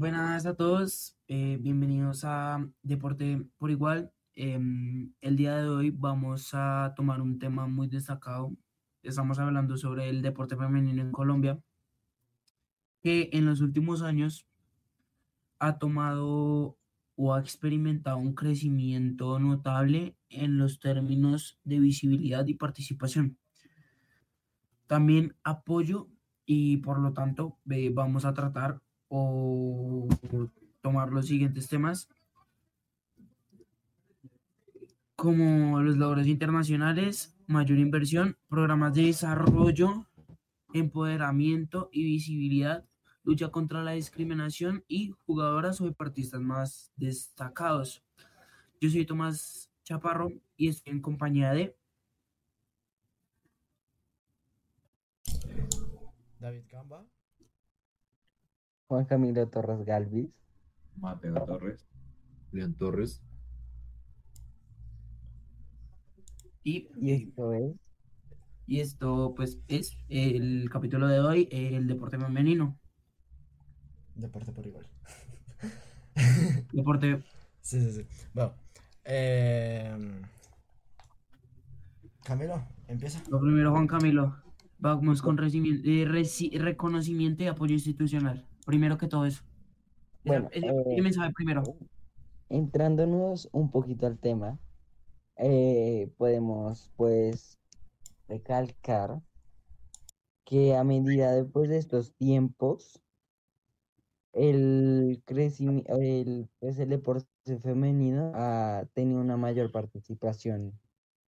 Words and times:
Buenas 0.00 0.46
a 0.46 0.54
todos, 0.54 1.14
eh, 1.28 1.58
bienvenidos 1.60 2.24
a 2.24 2.66
Deporte 2.82 3.46
por 3.58 3.70
Igual. 3.70 4.10
Em, 4.34 5.12
el 5.20 5.36
día 5.36 5.58
de 5.58 5.68
hoy 5.68 5.90
vamos 5.90 6.54
a 6.54 6.94
tomar 6.96 7.20
un 7.20 7.38
tema 7.38 7.66
muy 7.66 7.86
destacado. 7.86 8.56
Estamos 9.02 9.38
hablando 9.38 9.76
sobre 9.76 10.08
el 10.08 10.22
deporte 10.22 10.56
femenino 10.56 11.02
en 11.02 11.12
Colombia, 11.12 11.60
que 13.02 13.28
en 13.34 13.44
los 13.44 13.60
últimos 13.60 14.00
años 14.00 14.46
ha 15.58 15.78
tomado 15.78 16.78
o 17.16 17.34
ha 17.34 17.40
experimentado 17.40 18.16
un 18.16 18.34
crecimiento 18.34 19.38
notable 19.38 20.16
en 20.30 20.56
los 20.56 20.80
términos 20.80 21.60
de 21.62 21.78
visibilidad 21.78 22.46
y 22.46 22.54
participación. 22.54 23.36
También 24.86 25.36
apoyo 25.44 26.08
y 26.46 26.78
por 26.78 26.98
lo 27.00 27.12
tanto 27.12 27.58
vamos 27.92 28.24
a 28.24 28.32
tratar 28.32 28.80
o 29.10 30.08
tomar 30.80 31.10
los 31.10 31.26
siguientes 31.26 31.68
temas 31.68 32.08
como 35.20 35.82
los 35.82 35.98
logros 35.98 36.26
internacionales, 36.26 37.36
mayor 37.46 37.78
inversión, 37.78 38.38
programas 38.48 38.94
de 38.94 39.02
desarrollo, 39.02 40.06
empoderamiento 40.72 41.90
y 41.92 42.04
visibilidad, 42.04 42.86
lucha 43.22 43.50
contra 43.50 43.82
la 43.84 43.92
discriminación 43.92 44.82
y 44.88 45.10
jugadoras 45.26 45.78
o 45.82 45.84
deportistas 45.84 46.40
más 46.40 46.90
destacados. 46.96 48.02
Yo 48.80 48.88
soy 48.88 49.04
Tomás 49.04 49.70
Chaparro 49.84 50.32
y 50.56 50.68
estoy 50.68 50.94
en 50.94 51.02
compañía 51.02 51.52
de 51.52 51.76
David 56.38 56.64
Camba. 56.66 57.04
Juan 58.90 59.04
Camilo 59.04 59.46
Torres 59.46 59.84
Galvis. 59.86 60.28
Mateo 60.96 61.34
Torres. 61.46 61.86
León 62.50 62.74
Torres. 62.74 63.22
y, 66.64 66.88
Y 67.00 67.12
esto 67.12 67.52
es 67.54 67.72
y 68.66 68.80
esto 68.80 69.32
pues 69.36 69.60
es 69.68 69.96
el 70.08 70.68
capítulo 70.72 71.06
de 71.06 71.20
hoy, 71.20 71.48
el 71.52 71.86
deporte 71.86 72.18
femenino. 72.18 72.76
Deporte 74.16 74.50
por 74.50 74.66
igual. 74.66 74.86
Deporte, 76.72 77.22
Sí, 77.62 77.80
sí, 77.80 77.92
sí. 77.92 78.06
Bueno. 78.34 78.54
eh, 79.04 80.20
Camilo, 82.24 82.60
empieza. 82.88 83.22
lo 83.28 83.40
primero 83.40 83.70
Juan 83.70 83.86
Camilo, 83.86 84.36
vamos 84.80 85.22
con 85.22 85.36
recibimiento- 85.38 85.88
eh, 85.88 86.06
reci- 86.08 86.56
reconocimiento 86.58 87.44
y 87.44 87.46
apoyo 87.46 87.74
institucional. 87.74 88.46
Primero 88.70 88.96
que 88.98 89.08
todo 89.08 89.26
eso. 89.26 89.42
Esa- 89.42 89.48
Bueno, 90.24 90.48
ese- 90.52 90.68
eh, 90.68 91.02
mensaje 91.02 91.32
primero. 91.32 91.64
entrándonos 92.48 93.48
un 93.50 93.72
poquito 93.72 94.06
al 94.06 94.16
tema, 94.16 94.60
eh, 95.34 96.08
podemos 96.16 96.92
pues 96.94 97.58
recalcar 98.28 99.20
que 100.44 100.76
a 100.76 100.84
medida 100.84 101.32
después 101.32 101.68
de 101.68 101.78
estos 101.78 102.14
tiempos, 102.14 103.02
el 104.32 105.20
crecimiento, 105.24 105.92
el, 105.96 106.48
pues 106.60 106.78
el 106.78 106.90
deporte 106.90 107.26
femenino 107.60 108.30
ha 108.36 108.86
tenido 108.94 109.20
una 109.20 109.36
mayor 109.36 109.72
participación 109.72 110.78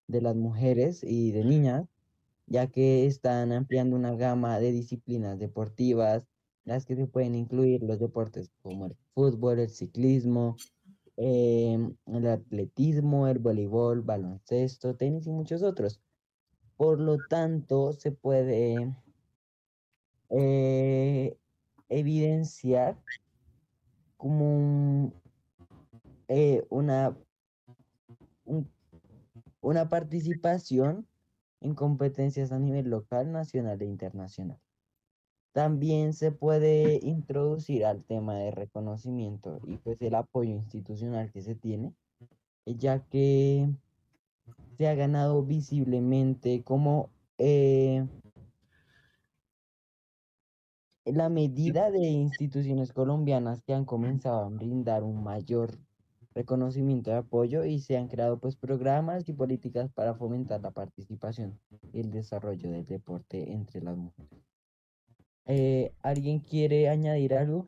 de 0.08 0.22
las 0.22 0.36
mujeres 0.36 1.04
y 1.04 1.32
de 1.32 1.44
niñas, 1.44 1.88
ya 2.46 2.68
que 2.68 3.08
están 3.08 3.52
ampliando 3.52 3.96
una 3.96 4.14
gama 4.14 4.60
de 4.60 4.72
disciplinas 4.72 5.40
deportivas, 5.40 6.28
las 6.66 6.86
que 6.86 6.96
se 6.96 7.08
pueden 7.08 7.36
incluir 7.36 7.84
los 7.84 8.00
deportes 8.00 8.52
como 8.62 8.86
el 8.86 8.96
fútbol, 9.14 9.60
el 9.60 9.70
ciclismo, 9.70 10.56
em, 11.18 11.96
el 12.08 12.28
atletismo, 12.28 13.28
el 13.28 13.40
voleibol, 13.40 14.02
baloncesto, 14.02 14.96
tenis 14.96 15.28
y 15.28 15.32
muchos 15.32 15.64
otros. 15.64 16.02
Por 16.78 17.00
lo 17.00 17.20
tanto, 17.20 17.94
se 17.94 18.12
puede 18.12 18.96
eh, 20.30 21.38
evidenciar 21.90 22.98
como 24.18 25.12
eh, 26.28 26.64
una, 26.70 27.18
un- 28.46 28.70
una 29.62 29.90
participación 29.90 31.08
en 31.60 31.76
competencias 31.76 32.52
a 32.52 32.60
nivel 32.60 32.90
local, 32.90 33.32
nacional 33.32 33.82
e 33.82 33.86
internacional. 33.86 34.60
También 35.54 36.14
se 36.14 36.32
puede 36.32 37.00
introducir 37.04 37.86
al 37.86 38.06
tema 38.06 38.36
de 38.36 38.52
reconocimiento 38.52 39.60
y 39.66 39.78
pues 39.78 40.02
el 40.02 40.16
apoyo 40.16 40.52
institucional 40.52 41.32
que 41.32 41.42
se 41.42 41.56
tiene, 41.56 41.94
eh, 42.66 42.76
ya 42.78 43.00
que 43.00 43.70
se 44.78 44.88
ha 44.88 44.96
ganado 44.96 45.44
visiblemente 45.44 46.64
como 46.64 47.10
eh, 47.38 48.08
la 51.06 51.30
medida 51.30 51.92
de 51.92 52.00
instituciones 52.00 52.94
colombianas 52.94 53.62
que 53.64 53.74
han 53.74 53.86
comenzado 53.86 54.46
a 54.46 54.50
brindar 54.50 55.04
un 55.04 55.24
mayor 55.24 55.78
reconocimiento 56.34 57.12
de 57.12 57.18
apoyo 57.18 57.66
y 57.66 57.80
se 57.80 57.98
han 57.98 58.08
creado 58.08 58.40
pues 58.40 58.56
programas 58.56 59.28
y 59.28 59.34
políticas 59.34 59.92
para 59.92 60.16
fomentar 60.16 60.62
la 60.62 60.72
participación 60.72 61.60
y 61.92 62.00
el 62.00 62.12
desarrollo 62.12 62.72
del 62.72 62.86
deporte 62.86 63.52
entre 63.52 63.82
las 63.82 63.98
mujeres. 63.98 64.51
Eh, 65.48 65.94
¿alguien 66.02 66.40
quiere 66.40 66.90
añadir 66.90 67.34
algo? 67.34 67.68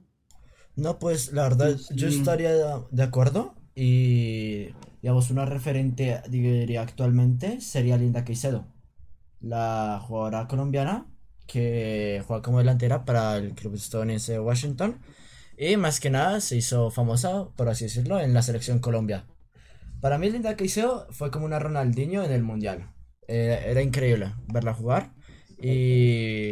No, 0.75 1.00
pues 1.00 1.34
la 1.34 1.44
verdad, 1.44 1.78
yo 1.91 2.07
estaría 2.07 2.51
de 2.89 3.03
acuerdo. 3.03 3.56
Y 3.75 4.69
digamos, 5.01 5.31
una 5.31 5.45
referente, 5.45 6.22
diría 6.29 6.81
actualmente, 6.81 7.59
sería 7.62 7.97
Linda 7.97 8.23
Caicedo, 8.23 8.66
la 9.41 10.00
jugadora 10.06 10.47
colombiana 10.47 11.07
que 11.47 12.23
juega 12.25 12.41
como 12.41 12.59
delantera 12.59 13.06
para 13.06 13.38
el 13.38 13.53
club 13.53 13.75
estadounidense 13.75 14.33
de 14.33 14.39
Washington. 14.39 15.00
Y 15.57 15.78
más 15.78 16.00
que 16.00 16.09
nada 16.09 16.41
se 16.41 16.57
hizo 16.57 16.89
famosa, 16.89 17.50
por 17.56 17.69
así 17.69 17.85
decirlo, 17.85 18.19
en 18.19 18.33
la 18.33 18.41
selección 18.41 18.79
Colombia. 18.79 19.25
Para 20.01 20.17
mí, 20.17 20.29
Linda 20.29 20.56
Caicedo 20.56 21.07
fue 21.12 21.31
como 21.31 21.45
una 21.45 21.59
Ronaldinho 21.59 22.23
en 22.23 22.31
el 22.31 22.44
mundial. 22.44 22.89
Eh, 23.28 23.63
era 23.67 23.81
increíble 23.81 24.33
verla 24.47 24.73
jugar. 24.73 25.13
Y 25.62 26.43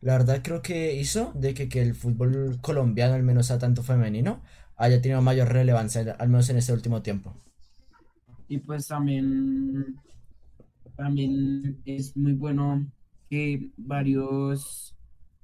la 0.00 0.18
verdad 0.18 0.40
creo 0.42 0.62
que 0.62 0.94
hizo 0.94 1.32
de 1.34 1.54
que, 1.54 1.68
que 1.68 1.82
el 1.82 1.94
fútbol 1.94 2.58
colombiano, 2.60 3.14
al 3.14 3.22
menos 3.22 3.50
a 3.50 3.58
tanto 3.58 3.82
femenino, 3.82 4.42
haya 4.76 5.00
tenido 5.00 5.22
mayor 5.22 5.48
relevancia, 5.52 6.16
al 6.18 6.28
menos 6.28 6.48
en 6.50 6.58
este 6.58 6.72
último 6.72 7.02
tiempo. 7.02 7.34
Y 8.48 8.58
pues 8.58 8.86
también, 8.86 9.96
también 10.96 11.80
es 11.84 12.16
muy 12.16 12.32
bueno 12.32 12.86
que 13.28 13.70
varios, 13.76 14.94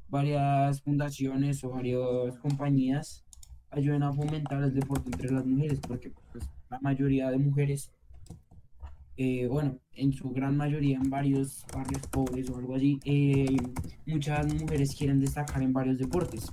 varias 0.09 0.83
fundaciones 0.83 1.65
o 1.65 1.71
varias 1.71 2.39
compañías 2.39 3.25
ayuden 3.71 4.03
a 4.03 4.13
fomentar 4.13 4.63
el 4.63 4.75
deporte 4.75 5.11
entre 5.13 5.33
las 5.33 5.47
mujeres, 5.47 5.81
porque 5.81 6.13
pues, 6.31 6.45
la 6.71 6.79
mayoría 6.81 7.31
de 7.31 7.39
mujeres, 7.39 7.91
eh, 9.23 9.47
bueno, 9.47 9.79
en 9.95 10.13
su 10.13 10.31
gran 10.31 10.57
mayoría 10.57 10.97
en 10.97 11.09
varios 11.09 11.65
barrios 11.73 12.03
pobres 12.09 12.51
o 12.51 12.57
algo 12.57 12.75
así, 12.75 12.99
eh, 13.05 13.57
muchas 14.05 14.53
mujeres 14.53 14.97
quieren 14.97 15.21
destacar 15.21 15.63
en 15.63 15.73
varios 15.73 15.99
deportes 15.99 16.53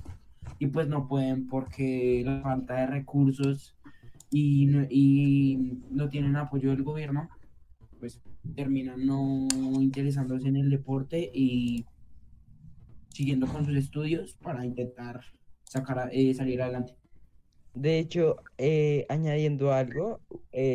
y 0.60 0.68
pues 0.68 0.86
no 0.86 1.08
pueden 1.08 1.48
porque 1.48 2.22
la 2.24 2.42
falta 2.42 2.74
de 2.76 2.86
recursos 2.86 3.76
y 4.30 4.66
no, 4.66 4.86
y 4.88 5.80
no 5.90 6.08
tienen 6.08 6.36
apoyo 6.36 6.70
del 6.70 6.84
gobierno, 6.84 7.28
pues 7.98 8.20
terminan 8.54 9.04
no 9.04 9.48
interesándose 9.80 10.46
en 10.46 10.56
el 10.56 10.70
deporte 10.70 11.28
y 11.34 11.84
siguiendo 13.08 13.48
con 13.48 13.66
sus 13.66 13.76
estudios 13.76 14.34
para 14.34 14.64
intentar 14.64 15.22
sacar 15.64 16.08
eh, 16.12 16.32
salir 16.34 16.62
adelante. 16.62 16.94
De 17.74 17.98
hecho, 17.98 18.36
añadiendo 19.08 19.72
algo, 19.72 20.20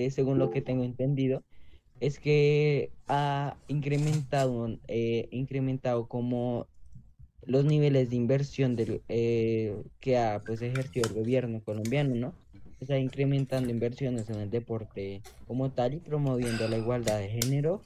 según 0.09 0.39
lo 0.39 0.50
que 0.50 0.62
tengo 0.62 0.83
entendido, 0.83 1.44
es 2.00 2.19
que 2.19 2.92
ha 3.07 3.56
incrementado, 3.68 4.77
eh, 4.88 5.27
incrementado 5.31 6.07
como 6.07 6.68
los 7.45 7.65
niveles 7.65 8.09
de 8.09 8.15
inversión 8.15 8.75
eh, 9.07 9.83
que 10.00 10.18
ha 10.18 10.42
pues 10.44 10.62
ejercido 10.62 11.07
el 11.07 11.15
gobierno 11.15 11.62
colombiano, 11.63 12.15
¿no? 12.15 12.33
Está 12.81 12.97
incrementando 12.97 13.69
inversiones 13.69 14.30
en 14.30 14.39
el 14.39 14.50
deporte 14.50 15.21
como 15.47 15.71
tal 15.71 15.94
y 15.94 16.00
promoviendo 16.00 16.68
la 16.68 16.77
igualdad 16.77 17.19
de 17.19 17.30
género 17.30 17.81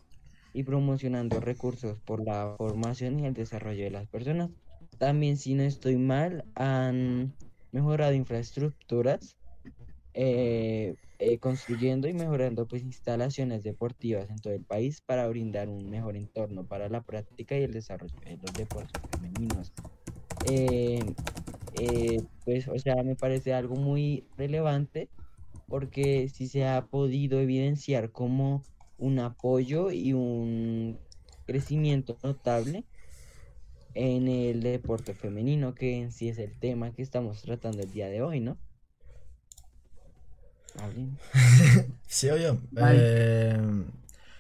y 0.54 0.64
promocionando 0.64 1.40
recursos 1.40 2.00
por 2.00 2.24
la 2.24 2.56
formación 2.58 3.20
y 3.20 3.26
el 3.26 3.34
desarrollo 3.34 3.84
de 3.84 3.92
las 3.92 4.08
personas. 4.08 4.50
También, 4.98 5.38
si 5.38 5.54
no 5.54 5.64
estoy 5.64 5.98
mal, 5.98 6.44
han 6.56 7.34
mejorado 7.72 8.14
infraestructuras, 8.14 9.36
eh, 10.14 10.96
eh, 11.22 11.38
construyendo 11.38 12.08
y 12.08 12.14
mejorando 12.14 12.66
pues 12.66 12.82
instalaciones 12.82 13.62
deportivas 13.62 14.30
en 14.30 14.38
todo 14.38 14.54
el 14.54 14.64
país 14.64 15.02
para 15.02 15.28
brindar 15.28 15.68
un 15.68 15.90
mejor 15.90 16.16
entorno 16.16 16.66
para 16.66 16.88
la 16.88 17.02
práctica 17.02 17.58
y 17.58 17.64
el 17.64 17.74
desarrollo 17.74 18.16
de 18.24 18.38
los 18.38 18.54
deportes 18.54 19.02
femeninos. 19.12 19.74
Eh, 20.50 21.04
eh, 21.74 22.24
pues, 22.46 22.70
o 22.70 22.80
sea, 22.80 23.04
me 23.04 23.18
parece 23.18 23.54
algo 23.54 23.76
muy 23.76 24.24
relevante 24.38 25.10
porque 25.68 26.30
sí 26.30 26.48
se 26.48 26.66
ha 26.66 26.86
podido 26.86 27.42
evidenciar 27.42 28.12
como 28.12 28.64
un 28.98 29.20
apoyo 29.20 29.92
y 29.92 30.14
un 30.14 31.00
crecimiento 31.46 32.18
notable 32.24 32.86
en 33.94 34.30
el 34.30 34.62
deporte 34.62 35.14
femenino, 35.14 35.76
que 35.76 35.98
en 36.00 36.14
sí 36.14 36.30
es 36.30 36.38
el 36.38 36.58
tema 36.58 36.92
que 36.92 37.02
estamos 37.02 37.42
tratando 37.42 37.84
el 37.84 37.92
día 37.92 38.08
de 38.08 38.22
hoy, 38.22 38.40
¿no? 38.40 38.58
Sí, 42.08 42.30
oye. 42.30 42.58
Eh, 42.78 43.58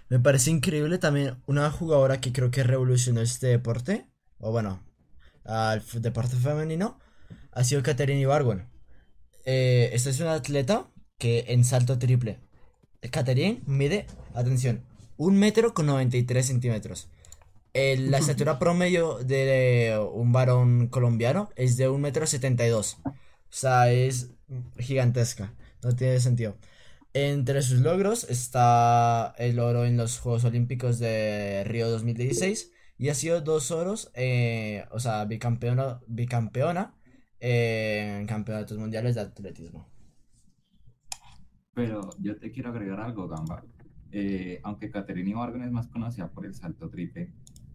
me 0.09 0.19
parece 0.19 0.49
increíble 0.51 0.97
también 0.97 1.35
una 1.45 1.69
jugadora 1.69 2.19
que 2.19 2.33
creo 2.33 2.49
que 2.49 2.63
revolucionó 2.63 3.21
este 3.21 3.47
deporte, 3.47 4.07
o 4.39 4.51
bueno, 4.51 4.81
al 5.45 5.83
deporte 6.01 6.35
femenino, 6.35 6.99
ha 7.51 7.63
sido 7.63 7.83
Caterina 7.83 8.19
Ibargüen. 8.21 8.67
Eh, 9.45 9.91
esta 9.93 10.09
es 10.09 10.19
una 10.19 10.33
atleta 10.33 10.89
que 11.17 11.45
en 11.49 11.63
salto 11.63 11.99
triple. 11.99 12.39
Caterine 13.11 13.61
mide, 13.65 14.07
atención, 14.33 14.83
un 15.17 15.37
metro 15.37 15.73
con 15.73 15.85
93 15.85 16.45
centímetros. 16.45 17.09
La 17.73 18.17
estatura 18.19 18.57
promedio 18.57 19.19
de 19.19 19.99
un 20.13 20.31
varón 20.31 20.87
colombiano 20.87 21.49
es 21.55 21.77
de 21.77 21.87
un 21.87 22.01
metro 22.01 22.25
72. 22.25 22.97
O 23.05 23.11
sea, 23.49 23.91
es 23.91 24.31
gigantesca. 24.77 25.53
No 25.83 25.95
tiene 25.95 26.19
sentido. 26.19 26.57
Entre 27.13 27.61
sus 27.61 27.79
logros 27.79 28.23
está 28.29 29.33
el 29.37 29.59
oro 29.59 29.85
en 29.85 29.97
los 29.97 30.19
Juegos 30.19 30.45
Olímpicos 30.45 30.99
de 30.99 31.63
Río 31.65 31.89
2016 31.89 32.71
y 32.97 33.09
ha 33.09 33.15
sido 33.15 33.41
dos 33.41 33.71
oros, 33.71 34.11
eh, 34.13 34.85
o 34.91 34.99
sea, 34.99 35.25
bicampeona, 35.25 36.01
bicampeona 36.07 36.93
eh, 37.39 38.17
en 38.19 38.27
campeonatos 38.27 38.77
mundiales 38.77 39.15
de 39.15 39.21
atletismo. 39.21 39.89
Pero 41.73 42.09
yo 42.19 42.37
te 42.37 42.51
quiero 42.51 42.69
agregar 42.69 42.99
algo, 42.99 43.27
Gamba. 43.27 43.63
Eh, 44.11 44.59
aunque 44.63 44.91
Caterina 44.91 45.29
Ibargüen 45.29 45.63
es 45.63 45.71
más 45.71 45.87
conocida 45.87 46.29
por 46.29 46.45
el 46.45 46.53
salto 46.53 46.89
triple, 46.89 47.31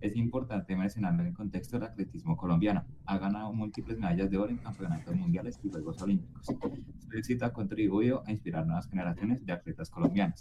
es 0.07 0.17
importante 0.17 0.77
mencionarlo 0.77 1.23
en 1.23 1.29
el 1.29 1.35
contexto 1.35 1.79
del 1.79 1.89
atletismo 1.89 2.37
colombiano. 2.37 2.85
Ha 3.07 3.17
ganado 3.17 3.55
múltiples 3.55 3.99
medallas 3.99 4.31
de 4.31 4.37
oro 4.37 4.51
en 4.51 4.59
campeonatos 4.59 5.17
mundiales 5.17 5.59
y 5.63 5.71
Juegos 5.71 6.03
Olímpicos. 6.03 6.45
Su 6.45 7.17
éxito 7.17 7.47
ha 7.47 7.55
contribuido 7.55 8.23
a 8.27 8.31
inspirar 8.31 8.67
nuevas 8.67 8.87
generaciones 8.87 9.45
de 9.47 9.53
atletas 9.55 9.89
colombianos. 9.89 10.39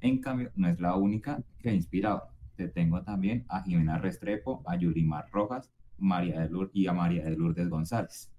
En 0.00 0.22
cambio, 0.22 0.50
no 0.56 0.68
es 0.68 0.80
la 0.80 0.96
única 0.96 1.42
que 1.58 1.68
ha 1.68 1.74
inspirado. 1.74 2.22
Te 2.56 2.68
tengo 2.68 3.02
también 3.02 3.44
a 3.48 3.62
Jimena 3.62 3.98
Restrepo, 3.98 4.62
a 4.66 4.76
Yulimar 4.76 5.26
Rojas, 5.30 5.70
María 5.98 6.40
de 6.40 6.48
Lourdes 6.48 6.74
y 6.74 6.86
a 6.86 6.94
María 6.94 7.24
de 7.24 7.36
Lourdes 7.36 7.68
González. 7.68 8.32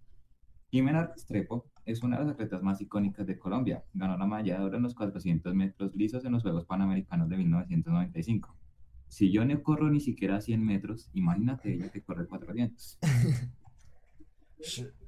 Jimena 0.72 1.06
Restrepo 1.06 1.70
es 1.86 2.02
una 2.02 2.18
de 2.18 2.26
las 2.26 2.34
atletas 2.34 2.64
más 2.64 2.82
icónicas 2.82 3.28
de 3.28 3.38
Colombia. 3.38 3.84
Ganó 3.94 4.18
la 4.18 4.26
medalla 4.26 4.58
de 4.58 4.66
oro 4.66 4.78
en 4.78 4.84
los 4.84 4.96
400 4.96 5.54
metros 5.54 5.96
lisos 5.96 6.26
en 6.26 6.32
los 6.32 6.42
Juegos 6.42 6.66
Panamericanos 6.66 7.30
de 7.30 7.38
1995. 7.38 8.65
Si 9.08 9.32
yo 9.32 9.46
no 9.46 9.62
corro 9.64 9.90
ni 9.90 10.00
siquiera 10.02 10.42
100 10.42 10.64
metros, 10.66 11.10
imagínate 11.14 11.74
ella 11.74 11.90
que 11.90 12.02
corre 12.02 12.28
400. 12.28 13.00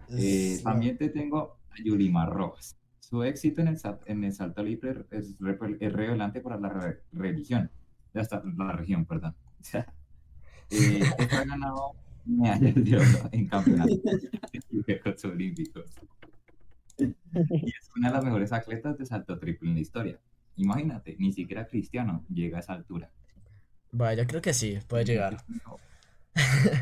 Eh, 0.09 0.59
también 0.63 0.97
te 0.97 1.09
tengo 1.09 1.57
a 1.71 1.83
Yulimar 1.83 2.29
Rojas. 2.29 2.77
Su 2.99 3.23
éxito 3.23 3.61
en 3.61 3.69
el, 3.69 3.77
en 4.05 4.23
el 4.23 4.33
salto 4.33 4.63
libre 4.63 5.05
es, 5.11 5.35
es 5.79 5.93
revelante 5.93 6.41
para 6.41 6.57
la 6.59 6.69
re- 6.69 7.01
religión, 7.11 7.69
hasta 8.13 8.41
la 8.57 8.71
región, 8.73 9.05
perdón. 9.05 9.35
eh, 10.69 11.01
ha 11.17 11.45
ganado 11.45 11.93
medallas 12.25 12.75
de 12.75 12.97
oro 12.97 13.29
en 13.31 13.47
campeonatos 13.47 13.99
Olímpicos. 15.25 15.91
Y 16.97 17.69
es 17.69 17.89
una 17.95 18.09
de 18.09 18.13
las 18.15 18.23
mejores 18.23 18.51
atletas 18.53 18.97
de 18.97 19.05
salto 19.05 19.37
triple 19.39 19.69
en 19.69 19.75
la 19.75 19.81
historia. 19.81 20.19
Imagínate, 20.55 21.15
ni 21.19 21.31
siquiera 21.31 21.67
Cristiano 21.67 22.25
llega 22.29 22.57
a 22.57 22.61
esa 22.61 22.73
altura. 22.73 23.11
Vaya, 23.91 24.23
yo 24.23 24.27
creo 24.27 24.41
que 24.41 24.53
sí, 24.53 24.79
puede 24.87 25.05
llegar. 25.05 25.37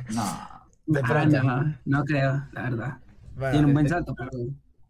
No. 0.07 0.21
De 0.87 1.01
Ah, 1.03 1.07
pronto. 1.07 1.43
no, 1.43 1.77
no 1.85 2.03
creo, 2.05 2.47
la 2.51 2.61
verdad. 2.63 2.99
Bueno, 3.35 3.51
Tiene 3.51 3.65
un 3.67 3.73
buen 3.73 3.87
salto, 3.89 4.13
pero 4.15 4.29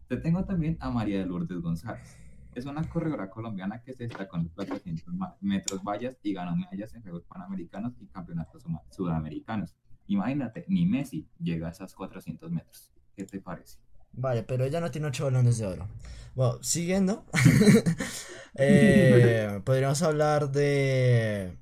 Te 0.08 0.16
tengo 0.18 0.44
también 0.44 0.76
a 0.80 0.90
María 0.90 1.18
de 1.18 1.26
Lourdes 1.26 1.60
González. 1.60 2.16
Es 2.54 2.64
una 2.66 2.82
corredora 2.88 3.28
colombiana 3.30 3.82
que 3.82 3.92
se 3.94 4.04
destacó 4.04 4.36
en 4.36 4.44
los 4.44 4.52
400 4.52 5.12
ma- 5.14 5.36
metros 5.40 5.82
vallas 5.82 6.16
y 6.22 6.32
ganó 6.32 6.54
medallas 6.56 6.94
en 6.94 7.02
Juegos 7.02 7.24
Panamericanos 7.24 7.94
y 8.00 8.06
Campeonatos 8.06 8.64
Sudamericanos. 8.90 9.74
Imagínate, 10.06 10.64
ni 10.68 10.86
Messi 10.86 11.26
llega 11.38 11.68
a 11.68 11.70
esos 11.70 11.94
400 11.94 12.50
metros. 12.50 12.90
¿Qué 13.14 13.24
te 13.24 13.40
parece? 13.40 13.78
Vale, 14.12 14.42
pero 14.42 14.64
ella 14.64 14.80
no 14.80 14.90
tiene 14.90 15.08
ocho 15.08 15.24
balones 15.24 15.58
de 15.58 15.66
oro. 15.66 15.86
Bueno, 16.34 16.62
siguiendo, 16.62 17.24
eh, 18.56 19.60
podríamos 19.64 20.02
hablar 20.02 20.50
de, 20.50 21.56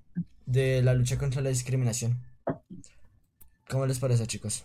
de 0.46 0.82
la 0.82 0.94
lucha 0.94 1.18
contra 1.18 1.42
la 1.42 1.50
discriminación. 1.50 2.18
¿Cómo 3.68 3.86
les 3.86 3.98
parece, 3.98 4.26
chicos? 4.26 4.64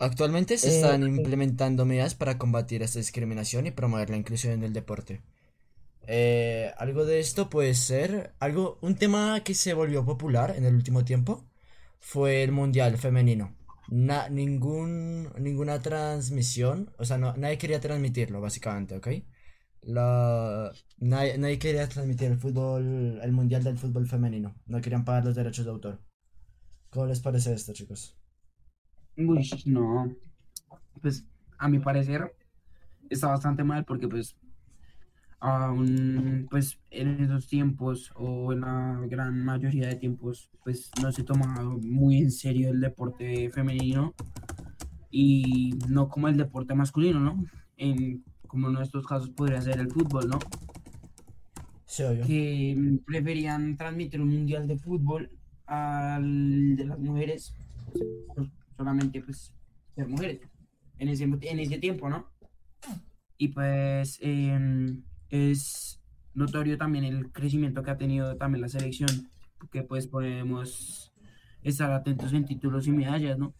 Actualmente 0.00 0.58
se 0.58 0.68
Eh, 0.68 0.70
están 0.70 1.06
implementando 1.06 1.84
medidas 1.84 2.14
para 2.14 2.38
combatir 2.38 2.82
esta 2.82 2.98
discriminación 2.98 3.66
y 3.66 3.70
promover 3.70 4.10
la 4.10 4.16
inclusión 4.16 4.52
en 4.54 4.62
el 4.64 4.72
deporte. 4.72 5.22
Eh, 6.06 6.72
algo 6.78 7.04
de 7.04 7.20
esto 7.20 7.50
puede 7.50 7.74
ser 7.74 8.34
algo, 8.40 8.78
un 8.82 8.96
tema 8.96 9.42
que 9.44 9.54
se 9.54 9.74
volvió 9.74 10.04
popular 10.04 10.54
en 10.56 10.64
el 10.64 10.74
último 10.74 11.04
tiempo 11.04 11.44
fue 12.00 12.42
el 12.44 12.52
mundial 12.52 12.98
femenino. 12.98 13.54
Na- 13.88 14.28
ningún, 14.28 15.30
ninguna 15.38 15.80
transmisión, 15.82 16.92
o 16.98 17.04
sea, 17.04 17.18
no, 17.18 17.36
nadie 17.36 17.58
quería 17.58 17.80
transmitirlo, 17.80 18.40
básicamente, 18.40 18.96
¿ok? 18.96 19.08
La, 19.82 20.72
nadie, 20.98 21.58
quería 21.58 21.88
transmitir 21.88 22.32
el 22.32 22.38
fútbol, 22.38 23.20
el 23.22 23.32
mundial 23.32 23.64
del 23.64 23.78
fútbol 23.78 24.06
femenino. 24.06 24.54
No 24.66 24.80
querían 24.80 25.04
pagar 25.04 25.24
los 25.24 25.34
derechos 25.34 25.64
de 25.64 25.70
autor. 25.70 26.00
¿Cómo 26.90 27.06
les 27.06 27.20
parece 27.20 27.52
esto, 27.52 27.72
chicos? 27.72 28.16
Uy, 29.16 29.48
no. 29.66 30.14
Pues 31.00 31.24
a 31.58 31.68
mi 31.68 31.78
parecer 31.78 32.34
está 33.10 33.28
bastante 33.28 33.64
mal 33.64 33.84
porque 33.84 34.08
pues 34.08 34.36
aún 35.40 36.46
pues 36.50 36.78
en 36.90 37.22
esos 37.22 37.46
tiempos 37.46 38.12
o 38.16 38.52
en 38.52 38.60
la 38.60 39.00
gran 39.08 39.44
mayoría 39.44 39.88
de 39.88 39.96
tiempos 39.96 40.50
pues 40.64 40.90
no 41.00 41.12
se 41.12 41.22
toma 41.22 41.62
muy 41.80 42.18
en 42.18 42.32
serio 42.32 42.70
el 42.70 42.80
deporte 42.80 43.48
femenino 43.50 44.14
y 45.10 45.78
no 45.88 46.08
como 46.08 46.28
el 46.28 46.36
deporte 46.36 46.74
masculino, 46.74 47.20
¿no? 47.20 47.44
Como 48.48 48.68
en 48.68 48.78
estos 48.78 49.06
casos 49.06 49.30
podría 49.30 49.60
ser 49.60 49.78
el 49.78 49.90
fútbol, 49.90 50.28
¿no? 50.28 50.38
Sí, 51.86 52.02
obvio. 52.02 52.26
que 52.26 52.98
preferían 53.06 53.76
transmitir 53.76 54.20
un 54.20 54.28
mundial 54.28 54.66
de 54.66 54.78
fútbol 54.78 55.30
al 55.66 56.76
de 56.76 56.84
las 56.84 56.98
mujeres, 56.98 57.54
pues, 58.34 58.48
solamente 58.76 59.22
pues 59.22 59.54
ser 59.94 60.06
mujeres 60.08 60.40
en 60.98 61.08
ese, 61.08 61.24
en 61.24 61.60
ese 61.60 61.78
tiempo, 61.78 62.08
¿no? 62.10 62.30
Y 63.36 63.48
pues 63.48 64.18
em, 64.20 65.02
es 65.30 66.00
notorio 66.34 66.76
también 66.76 67.04
el 67.04 67.30
crecimiento 67.32 67.82
que 67.82 67.90
ha 67.90 67.96
tenido 67.98 68.36
también 68.36 68.62
la 68.62 68.68
selección, 68.68 69.30
que 69.70 69.82
pues 69.82 70.06
podemos 70.06 71.12
estar 71.62 71.90
atentos 71.92 72.32
en 72.32 72.44
títulos 72.44 72.86
y 72.86 72.92
medallas, 72.92 73.38
¿no? 73.38 73.54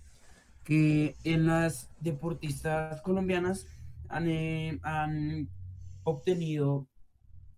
Que 0.65 1.17
en 1.25 1.47
las 1.47 1.91
deportistas 2.01 3.01
colombianas 3.03 3.67
han, 4.09 4.29
eh, 4.29 4.79
han 4.83 5.49
obtenido 6.05 6.89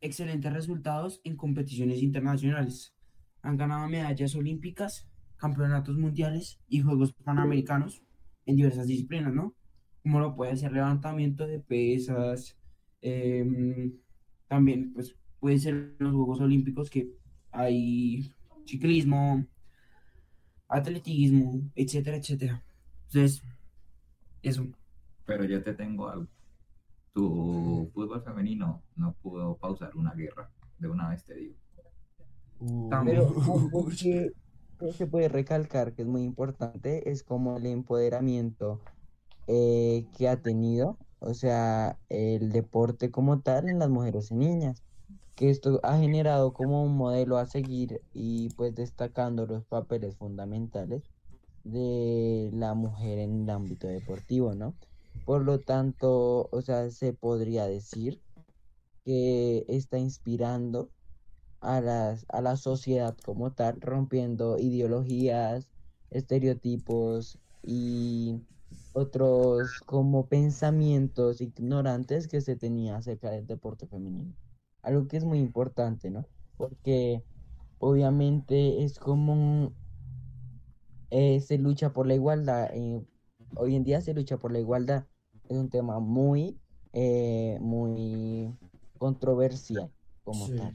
excelentes 0.01 0.53
resultados 0.53 1.21
en 1.25 1.37
competiciones 1.37 2.03
internacionales. 2.03 2.95
Han 3.43 3.57
ganado 3.57 3.89
medallas 3.89 4.35
olímpicas, 4.35 5.09
campeonatos 5.37 5.97
mundiales 5.97 6.61
y 6.69 6.81
Juegos 6.81 7.13
Panamericanos 7.13 8.03
en 8.47 8.57
diversas 8.57 8.87
disciplinas, 8.87 9.33
¿no? 9.33 9.55
Como 10.03 10.21
lo 10.21 10.35
puede 10.35 10.57
ser 10.57 10.73
levantamiento 10.73 11.47
de 11.47 11.61
pesas, 11.61 12.57
em, 13.01 13.93
también 14.49 14.93
pues 14.93 15.17
puede 15.39 15.59
ser 15.59 15.95
los 15.99 16.13
Juegos 16.13 16.41
Olímpicos 16.41 16.91
que 16.91 17.11
hay 17.53 18.35
ciclismo, 18.67 19.47
atletismo, 20.69 21.71
etcétera, 21.75 22.17
etcétera. 22.17 22.63
Entonces, 23.07 23.43
eso. 24.43 24.67
Pero 25.27 25.45
yo 25.45 25.63
te 25.63 25.75
tengo 25.75 26.09
algo. 26.09 26.29
Tu 27.13 27.91
fútbol 27.93 28.23
femenino 28.23 28.83
no 28.97 29.15
pudo 29.23 29.57
pausar 29.57 29.97
una 29.97 30.13
guerra. 30.15 30.51
De 30.79 30.89
una 30.89 31.09
vez 31.11 31.25
te 31.25 31.35
digo. 31.35 31.57
También. 32.89 33.19
Pero 33.19 33.89
que, 33.99 34.33
que 34.79 34.93
se 34.93 35.07
puede 35.07 35.29
recalcar 35.29 35.93
que 35.93 36.03
es 36.03 36.09
muy 36.09 36.23
importante 36.23 37.11
es 37.11 37.23
como 37.23 37.57
el 37.57 37.67
empoderamiento 37.67 38.81
eh, 39.47 40.07
que 40.17 40.29
ha 40.29 40.41
tenido, 40.41 40.97
o 41.19 41.35
sea, 41.35 41.99
el 42.09 42.53
deporte 42.53 43.11
como 43.11 43.41
tal 43.41 43.69
en 43.69 43.81
las 43.81 43.91
mujeres 43.91 44.31
y 44.31 44.37
niñas, 44.37 44.85
que 45.35 45.51
esto 45.51 45.81
ha 45.83 45.99
generado 45.99 46.53
como 46.53 46.85
un 46.85 46.97
modelo 46.97 47.37
a 47.37 47.47
seguir 47.47 48.01
y 48.13 48.51
pues 48.51 48.75
destacando 48.75 49.47
los 49.47 49.65
papeles 49.65 50.17
fundamentales 50.17 51.03
de 51.65 52.51
la 52.53 52.75
mujer 52.75 53.19
en 53.19 53.43
el 53.43 53.51
ámbito 53.51 53.89
deportivo, 53.89 54.55
¿no? 54.55 54.75
Por 55.31 55.45
lo 55.45 55.61
tanto, 55.61 56.49
o 56.51 56.61
sea, 56.63 56.91
se 56.91 57.13
podría 57.15 57.67
decir 57.69 58.21
que 59.05 59.65
está 59.69 59.99
inspirando 59.99 60.93
a 61.61 61.81
las, 61.81 62.27
a 62.31 62.43
la 62.43 62.57
sociedad 62.57 63.17
como 63.25 63.53
tal, 63.55 63.81
rompiendo 63.81 64.59
ideologías, 64.59 65.69
estereotipos 66.11 67.39
y 67.63 68.41
otros 68.93 69.81
como 69.87 70.29
pensamientos 70.29 71.41
ignorantes 71.41 72.29
que 72.29 72.43
se 72.43 72.57
tenía 72.57 72.97
acerca 72.97 73.31
del 73.31 73.47
deporte 73.47 73.87
femenino. 73.89 74.35
Algo 74.83 75.09
que 75.09 75.19
es 75.19 75.25
muy 75.25 75.41
importante, 75.41 76.11
¿no? 76.11 76.27
Porque 76.59 77.25
obviamente 77.79 78.85
es 78.85 78.99
como 78.99 79.77
eh, 81.11 81.41
se 81.41 81.59
lucha 81.59 81.93
por 81.93 82.07
la 82.09 82.15
igualdad. 82.15 82.71
eh, 82.75 83.05
hoy 83.57 83.77
en 83.77 83.85
día 83.85 84.03
se 84.03 84.15
lucha 84.15 84.39
por 84.39 84.53
la 84.53 84.61
igualdad. 84.61 85.07
Es 85.51 85.57
un 85.57 85.69
tema 85.69 85.99
muy, 85.99 86.57
eh, 86.93 87.59
muy 87.61 88.55
controversial 88.99 89.91
como 90.23 90.47
Sí. 90.47 90.57
tal. 90.57 90.75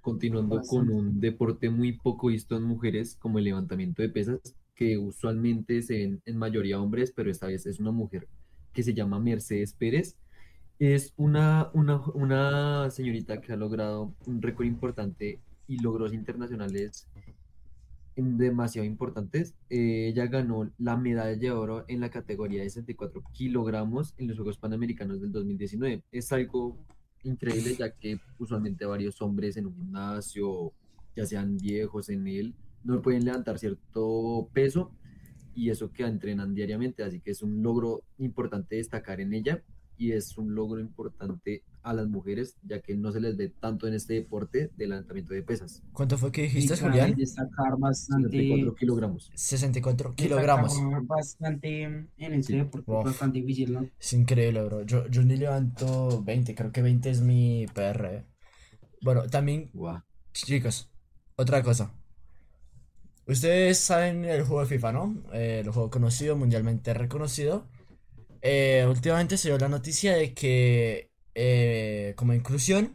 Continuando 0.00 0.62
con 0.62 0.88
un 0.88 1.18
deporte 1.18 1.68
muy 1.68 1.98
poco 1.98 2.28
visto 2.28 2.56
en 2.56 2.62
mujeres 2.62 3.16
como 3.16 3.38
el 3.38 3.44
levantamiento 3.46 4.02
de 4.02 4.08
pesas, 4.08 4.40
que 4.76 4.96
usualmente 4.96 5.82
se 5.82 5.94
ven 5.94 6.22
en 6.26 6.36
mayoría 6.36 6.80
hombres, 6.80 7.12
pero 7.14 7.28
esta 7.28 7.48
vez 7.48 7.66
es 7.66 7.80
una 7.80 7.90
mujer 7.90 8.28
que 8.72 8.84
se 8.84 8.94
llama 8.94 9.18
Mercedes 9.18 9.72
Pérez. 9.72 10.16
Es 10.78 11.12
una, 11.16 11.70
una, 11.74 12.00
una 12.14 12.88
señorita 12.90 13.40
que 13.40 13.52
ha 13.52 13.56
logrado 13.56 14.14
un 14.26 14.40
récord 14.40 14.66
importante 14.66 15.40
y 15.66 15.80
logros 15.80 16.14
internacionales 16.14 17.08
demasiado 18.18 18.86
importantes. 18.86 19.54
Eh, 19.70 20.08
ella 20.08 20.26
ganó 20.26 20.70
la 20.78 20.96
medalla 20.96 21.36
de 21.36 21.50
oro 21.50 21.84
en 21.88 22.00
la 22.00 22.10
categoría 22.10 22.62
de 22.62 22.70
64 22.70 23.22
kilogramos 23.32 24.14
en 24.18 24.28
los 24.28 24.36
Juegos 24.36 24.58
Panamericanos 24.58 25.20
del 25.20 25.32
2019. 25.32 26.02
Es 26.10 26.32
algo 26.32 26.76
increíble 27.22 27.76
ya 27.76 27.92
que 27.92 28.18
usualmente 28.38 28.84
varios 28.84 29.20
hombres 29.22 29.56
en 29.56 29.66
un 29.66 29.74
gimnasio, 29.74 30.72
ya 31.16 31.26
sean 31.26 31.56
viejos 31.56 32.08
en 32.08 32.26
él, 32.26 32.54
no 32.84 33.02
pueden 33.02 33.24
levantar 33.24 33.58
cierto 33.58 34.48
peso 34.52 34.92
y 35.54 35.70
eso 35.70 35.92
que 35.92 36.04
entrenan 36.04 36.54
diariamente, 36.54 37.02
así 37.02 37.20
que 37.20 37.32
es 37.32 37.42
un 37.42 37.62
logro 37.62 38.02
importante 38.18 38.76
destacar 38.76 39.20
en 39.20 39.32
ella 39.34 39.62
y 39.98 40.12
es 40.12 40.36
un 40.38 40.54
logro 40.54 40.80
importante 40.80 41.62
a 41.82 41.92
las 41.94 42.08
mujeres 42.08 42.56
ya 42.62 42.80
que 42.80 42.96
no 42.96 43.12
se 43.12 43.20
les 43.20 43.36
ve 43.36 43.48
tanto 43.60 43.86
en 43.86 43.94
este 43.94 44.14
deporte 44.14 44.70
de 44.76 44.86
levantamiento 44.86 45.34
de 45.34 45.42
pesas. 45.42 45.82
¿Cuánto 45.92 46.18
fue 46.18 46.30
que 46.32 46.42
Y 46.42 46.44
dijiste, 46.44 46.76
cabe 46.76 46.90
Julián? 46.90 47.14
destacar 47.16 47.78
bastante, 47.78 48.28
64 48.30 48.74
kilogramos. 48.74 49.30
64 49.34 50.14
destacar 50.16 50.16
kilogramos. 50.16 50.74
bastante 51.06 51.82
en 51.82 52.08
este 52.18 52.52
Sí. 52.52 52.58
deporte, 52.58 52.90
Uf. 52.90 53.04
bastante 53.04 53.38
difícil, 53.40 53.72
¿no? 53.72 53.90
Es 53.98 54.12
increíble, 54.12 54.62
bro. 54.64 54.82
Yo, 54.82 55.06
yo 55.08 55.22
ni 55.22 55.36
levanto 55.36 56.22
20, 56.22 56.54
creo 56.54 56.72
que 56.72 56.82
20 56.82 57.10
es 57.10 57.20
mi 57.20 57.66
PR. 57.74 58.16
eh. 58.16 58.24
Bueno, 59.00 59.26
también, 59.28 59.70
chicos, 60.32 60.90
otra 61.36 61.62
cosa. 61.62 61.92
Ustedes 63.26 63.78
saben 63.78 64.24
el 64.24 64.42
juego 64.42 64.60
de 64.62 64.66
FIFA, 64.66 64.92
¿no? 64.92 65.22
Eh, 65.32 65.60
el 65.64 65.70
juego 65.70 65.90
conocido, 65.90 66.36
mundialmente 66.36 66.94
reconocido. 66.94 67.66
Eh, 68.42 68.86
últimamente 68.88 69.36
se 69.36 69.48
dio 69.48 69.58
la 69.58 69.68
noticia 69.68 70.14
de 70.16 70.34
que 70.34 71.10
eh, 71.34 72.14
como 72.16 72.34
inclusión 72.34 72.92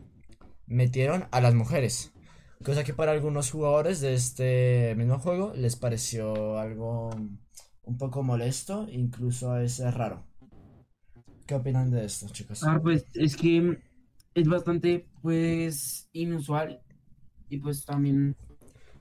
metieron 0.68 1.28
a 1.32 1.42
las 1.42 1.54
mujeres. 1.54 2.12
Cosa 2.64 2.84
que 2.84 2.94
para 2.94 3.12
algunos 3.12 3.52
jugadores 3.52 4.00
de 4.02 4.14
este 4.14 4.96
mismo 4.98 5.20
juego 5.20 5.54
les 5.56 5.76
pareció 5.76 6.58
algo 6.60 7.10
un 7.84 7.98
poco 7.98 8.24
molesto, 8.24 8.88
incluso 8.90 9.52
a 9.52 9.60
veces 9.60 9.94
raro. 9.94 10.24
¿Qué 11.48 11.56
opinan 11.56 11.90
de 11.92 12.06
esto, 12.06 12.28
chicos? 12.30 12.62
Ah, 12.62 12.80
pues 12.82 13.06
es 13.14 13.36
que 13.36 13.78
es 14.34 14.48
bastante, 14.48 15.06
pues, 15.22 16.08
inusual 16.14 16.82
y 17.50 17.58
pues 17.60 17.86
también 17.86 18.36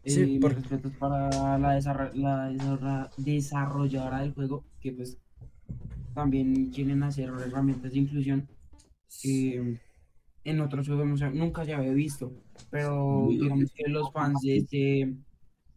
Sí, 0.04 0.26
eh, 0.26 0.38
por- 0.40 0.54
respetos 0.54 0.92
para 0.98 1.58
la, 1.58 1.74
desarra- 1.74 2.12
la 2.14 3.10
desarrolladora 3.18 4.20
del 4.20 4.34
juego, 4.34 4.64
que 4.80 4.92
pues 4.92 5.18
también 6.14 6.70
quieren 6.70 7.02
hacer 7.02 7.28
herramientas 7.30 7.92
de 7.92 7.98
inclusión 8.00 8.48
que 9.20 9.80
en 10.44 10.60
otros 10.60 10.86
juegos 10.88 11.20
no 11.20 11.30
nunca 11.32 11.64
se 11.64 11.74
había 11.74 11.92
visto, 11.92 12.32
pero 12.70 13.34
digamos 13.38 13.72
que 13.74 13.88
los 13.88 14.12
fans 14.12 14.40
de 14.42 14.56
este 14.58 15.16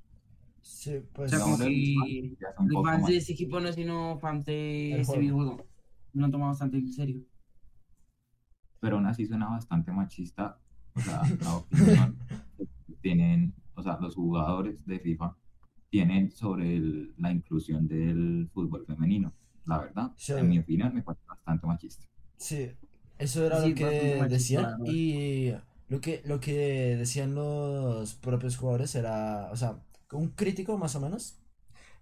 Sí, 0.61 0.97
O 0.97 1.03
pues 1.13 1.31
sea, 1.31 1.39
como 1.39 1.55
es 1.55 1.61
un 1.61 2.37
los 2.69 2.81
fans 2.83 3.05
de 3.05 3.17
este 3.17 3.33
equipo 3.33 3.59
no, 3.59 3.71
sino 3.73 4.19
fans 4.19 4.45
de 4.45 4.99
este 5.01 5.19
juego. 5.19 5.21
videojuego. 5.21 5.67
Lo 6.13 6.25
han 6.25 6.31
tomado 6.31 6.51
bastante 6.51 6.77
en 6.77 6.91
serio. 6.91 7.25
pero 8.79 8.97
aún 8.97 9.05
así 9.05 9.25
suena 9.25 9.47
bastante 9.49 9.91
machista. 9.91 10.59
O 10.93 10.99
sea, 11.01 11.21
la 11.41 11.55
opinión 11.55 12.17
tienen, 13.01 13.53
o 13.75 13.81
sea, 13.83 13.97
los 14.01 14.15
jugadores 14.15 14.85
de 14.85 14.99
FIFA 14.99 15.37
tienen 15.91 16.31
sobre 16.31 16.75
el- 16.77 17.13
la 17.17 17.31
inclusión 17.31 17.87
del 17.87 18.49
fútbol 18.53 18.85
femenino. 18.87 19.33
La 19.65 19.77
verdad, 19.79 20.11
Sí. 20.17 20.33
en 20.33 20.49
mi 20.49 20.57
opinión, 20.57 20.95
me 20.95 21.03
parece 21.03 21.23
bastante 21.27 21.67
machista. 21.67 22.05
Sí, 22.37 22.71
eso 23.19 23.45
era 23.45 23.61
Sí, 23.61 23.69
lo 23.69 23.75
que 23.75 24.25
decían 24.29 24.77
y 24.85 25.51
lo 25.89 26.01
que, 26.01 26.21
lo 26.25 26.39
que 26.39 26.95
decían 26.97 27.35
los 27.35 28.15
propios 28.15 28.57
jugadores 28.57 28.95
era, 28.95 29.49
o 29.51 29.55
sea, 29.55 29.83
un 30.13 30.29
crítico 30.29 30.77
más 30.77 30.95
o 30.95 31.01
menos 31.01 31.37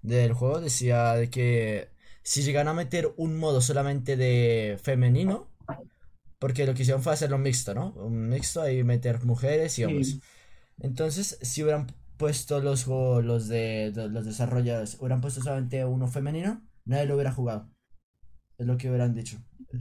del 0.01 0.31
juego 0.33 0.61
decía 0.61 1.13
de 1.15 1.29
que 1.29 1.89
si 2.23 2.41
llegan 2.43 2.67
a 2.69 2.73
meter 2.73 3.13
un 3.17 3.37
modo 3.37 3.59
solamente 3.59 4.15
de 4.15 4.77
femenino, 4.81 5.47
porque 6.39 6.65
lo 6.65 6.73
que 6.73 6.83
hicieron 6.83 7.03
fue 7.03 7.11
hacerlo 7.13 7.37
mixto, 7.37 7.73
¿no? 7.73 7.91
Un 7.97 8.29
mixto 8.29 8.61
ahí 8.61 8.83
meter 8.83 9.25
mujeres 9.25 9.77
y 9.79 9.83
hombres. 9.83 10.11
Sí. 10.11 10.21
Entonces, 10.79 11.37
si 11.41 11.61
hubieran 11.63 11.87
puesto 12.19 12.59
los, 12.59 12.85
los 12.85 13.47
de, 13.47 13.93
los 13.95 14.25
desarrolladores, 14.25 14.97
hubieran 14.99 15.21
puesto 15.21 15.41
solamente 15.41 15.83
uno 15.85 16.07
femenino, 16.07 16.61
nadie 16.85 17.05
lo 17.05 17.15
hubiera 17.15 17.31
jugado. 17.31 17.69
Es 18.57 18.67
lo 18.67 18.77
que 18.77 18.89
hubieran 18.89 19.15
dicho. 19.15 19.37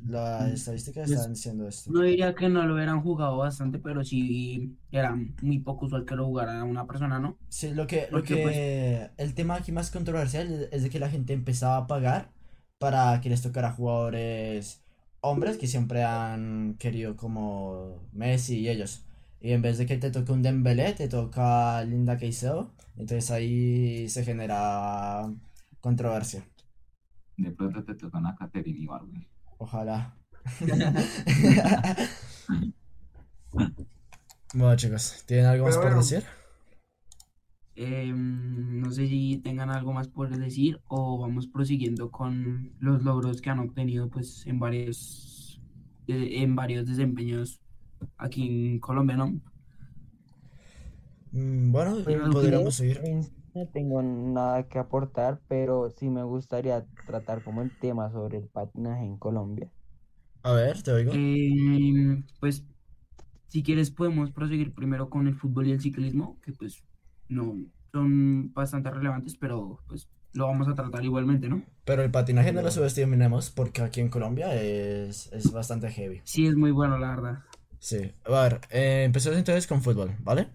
Las 0.06 0.52
estadísticas 0.52 1.08
Pues, 1.08 1.10
estaban 1.10 1.34
diciendo 1.34 1.66
esto. 1.66 1.90
No 1.90 2.02
diría 2.02 2.34
que 2.34 2.48
no 2.48 2.64
lo 2.64 2.74
hubieran 2.74 3.02
jugado 3.02 3.38
bastante, 3.38 3.80
pero 3.80 4.04
sí 4.04 4.78
era 4.92 5.18
muy 5.42 5.58
poco 5.58 5.86
usual 5.86 6.04
que 6.04 6.14
lo 6.14 6.26
jugara 6.26 6.62
una 6.62 6.86
persona, 6.86 7.18
¿no? 7.18 7.36
Sí, 7.48 7.74
lo 7.74 7.88
que, 7.88 8.02
lo 8.02 8.18
porque, 8.18 8.36
pues, 8.36 8.54
que, 8.54 9.10
el 9.16 9.34
tema 9.34 9.56
aquí 9.56 9.72
más 9.72 9.90
controversial 9.90 10.68
es 10.70 10.82
de 10.84 10.90
que 10.90 11.00
la 11.00 11.10
gente 11.10 11.32
empezaba 11.32 11.76
a 11.76 11.86
pagar 11.88 12.30
para 12.78 13.20
que 13.20 13.30
les 13.30 13.42
tocara 13.42 13.72
jugadores 13.72 14.84
hombres 15.20 15.56
que 15.56 15.66
siempre 15.66 16.04
han 16.04 16.76
querido 16.78 17.16
como 17.16 18.08
Messi 18.12 18.60
y 18.60 18.68
ellos. 18.68 19.07
Y 19.40 19.52
en 19.52 19.62
vez 19.62 19.78
de 19.78 19.86
que 19.86 19.96
te 19.98 20.10
toque 20.10 20.32
un 20.32 20.42
Dembélé, 20.42 20.92
te 20.94 21.08
toca 21.08 21.82
Linda 21.84 22.18
Caicedo. 22.18 22.72
Entonces 22.96 23.30
ahí 23.30 24.08
se 24.08 24.24
genera 24.24 25.32
controversia. 25.80 26.44
De 27.36 27.52
pronto 27.52 27.84
te 27.84 27.94
tocan 27.94 28.26
a 28.26 28.34
Caterina 28.36 28.78
Ibargüen. 28.80 29.26
Ojalá. 29.58 30.16
Bueno, 34.54 34.76
chicos, 34.76 35.24
¿tienen 35.26 35.46
algo 35.46 35.66
más 35.66 35.76
por 35.76 35.94
decir? 35.94 36.24
Em, 37.76 38.80
no 38.80 38.90
sé 38.90 39.06
si 39.06 39.38
tengan 39.38 39.70
algo 39.70 39.92
más 39.92 40.08
por 40.08 40.34
decir 40.36 40.80
o 40.88 41.18
vamos 41.18 41.46
prosiguiendo 41.46 42.10
con 42.10 42.72
los 42.80 43.04
logros 43.04 43.40
que 43.40 43.50
han 43.50 43.60
obtenido 43.60 44.08
pues 44.10 44.44
en 44.46 44.58
varios 44.58 45.60
de- 46.06 46.42
en 46.42 46.56
varios 46.56 46.86
desempeños 46.86 47.60
aquí 48.18 48.72
en 48.74 48.80
Colombia, 48.80 49.16
¿no? 49.16 49.40
Mm, 51.32 51.72
Bueno, 51.72 51.96
podríamos 52.32 52.74
seguir. 52.76 53.00
no 53.54 53.68
tengo 53.68 54.02
nada 54.02 54.66
que 54.68 54.78
aportar, 54.78 55.42
pero 55.48 55.90
sí 55.90 56.08
me 56.08 56.22
gustaría 56.24 56.86
tratar 57.06 57.42
como 57.42 57.60
el 57.62 57.76
tema 57.78 58.10
sobre 58.10 58.38
el 58.38 58.48
patinaje 58.48 59.04
en 59.04 59.18
Colombia. 59.18 59.70
A 60.42 60.52
ver, 60.52 60.82
te 60.82 60.92
oigo. 60.92 61.12
Em, 61.12 62.24
pues 62.40 62.64
si 63.48 63.62
quieres 63.62 63.90
podemos 63.90 64.30
proseguir 64.32 64.74
primero 64.74 65.10
con 65.10 65.26
el 65.28 65.36
fútbol 65.36 65.68
y 65.68 65.72
el 65.72 65.80
ciclismo, 65.80 66.40
que 66.42 66.52
pues 66.52 66.84
no 67.28 67.56
son 67.92 68.52
bastante 68.54 68.90
relevantes, 68.90 69.36
pero 69.38 69.80
pues 69.88 70.08
lo 70.34 70.46
vamos 70.46 70.68
a 70.68 70.74
tratar 70.74 71.04
igualmente, 71.04 71.48
¿no? 71.48 71.62
Pero 71.84 72.02
el 72.02 72.10
patinaje 72.10 72.52
no 72.52 72.62
lo 72.62 72.70
subestimemos 72.70 73.50
porque 73.50 73.82
aquí 73.82 74.00
en 74.00 74.10
Colombia 74.10 74.54
es, 74.54 75.32
es 75.32 75.50
bastante 75.52 75.90
heavy. 75.90 76.22
Sí, 76.22 76.46
es 76.46 76.54
muy 76.54 76.70
bueno, 76.70 76.96
la 76.98 77.08
verdad. 77.10 77.38
Sí. 77.78 78.12
A 78.24 78.30
ver, 78.42 78.60
eh, 78.70 79.04
empecemos 79.04 79.38
entonces 79.38 79.66
con 79.66 79.82
fútbol, 79.82 80.14
¿vale? 80.20 80.48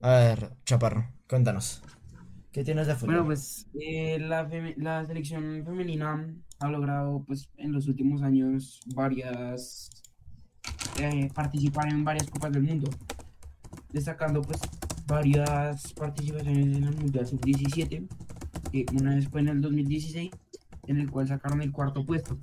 A 0.00 0.10
ver, 0.10 0.50
Chaparro, 0.64 1.08
cuéntanos. 1.28 1.82
¿Qué 2.52 2.64
tienes 2.64 2.86
de 2.86 2.94
fútbol? 2.94 3.14
Bueno, 3.14 3.26
pues 3.26 3.66
eh, 3.80 4.18
la, 4.18 4.48
la 4.76 5.04
selección 5.04 5.62
femenina 5.64 6.34
ha 6.58 6.68
logrado 6.68 7.24
pues 7.26 7.50
en 7.56 7.72
los 7.72 7.86
últimos 7.86 8.22
años 8.22 8.80
varias 8.94 9.90
eh, 10.98 11.28
participar 11.34 11.88
en 11.88 12.04
varias 12.04 12.30
copas 12.30 12.52
del 12.52 12.62
mundo, 12.62 12.90
destacando 13.90 14.40
pues 14.42 14.60
varias 15.06 15.92
participaciones 15.92 16.66
en 16.66 16.84
el 16.84 16.96
Mundial 16.96 17.26
Sub-17 17.26 18.08
eh, 18.72 18.86
una 18.92 19.14
vez 19.14 19.28
fue 19.28 19.40
en 19.40 19.48
el 19.48 19.60
2016, 19.60 20.30
en 20.86 20.98
el 20.98 21.10
cual 21.10 21.28
sacaron 21.28 21.62
el 21.62 21.72
cuarto 21.72 22.04
puesto. 22.04 22.36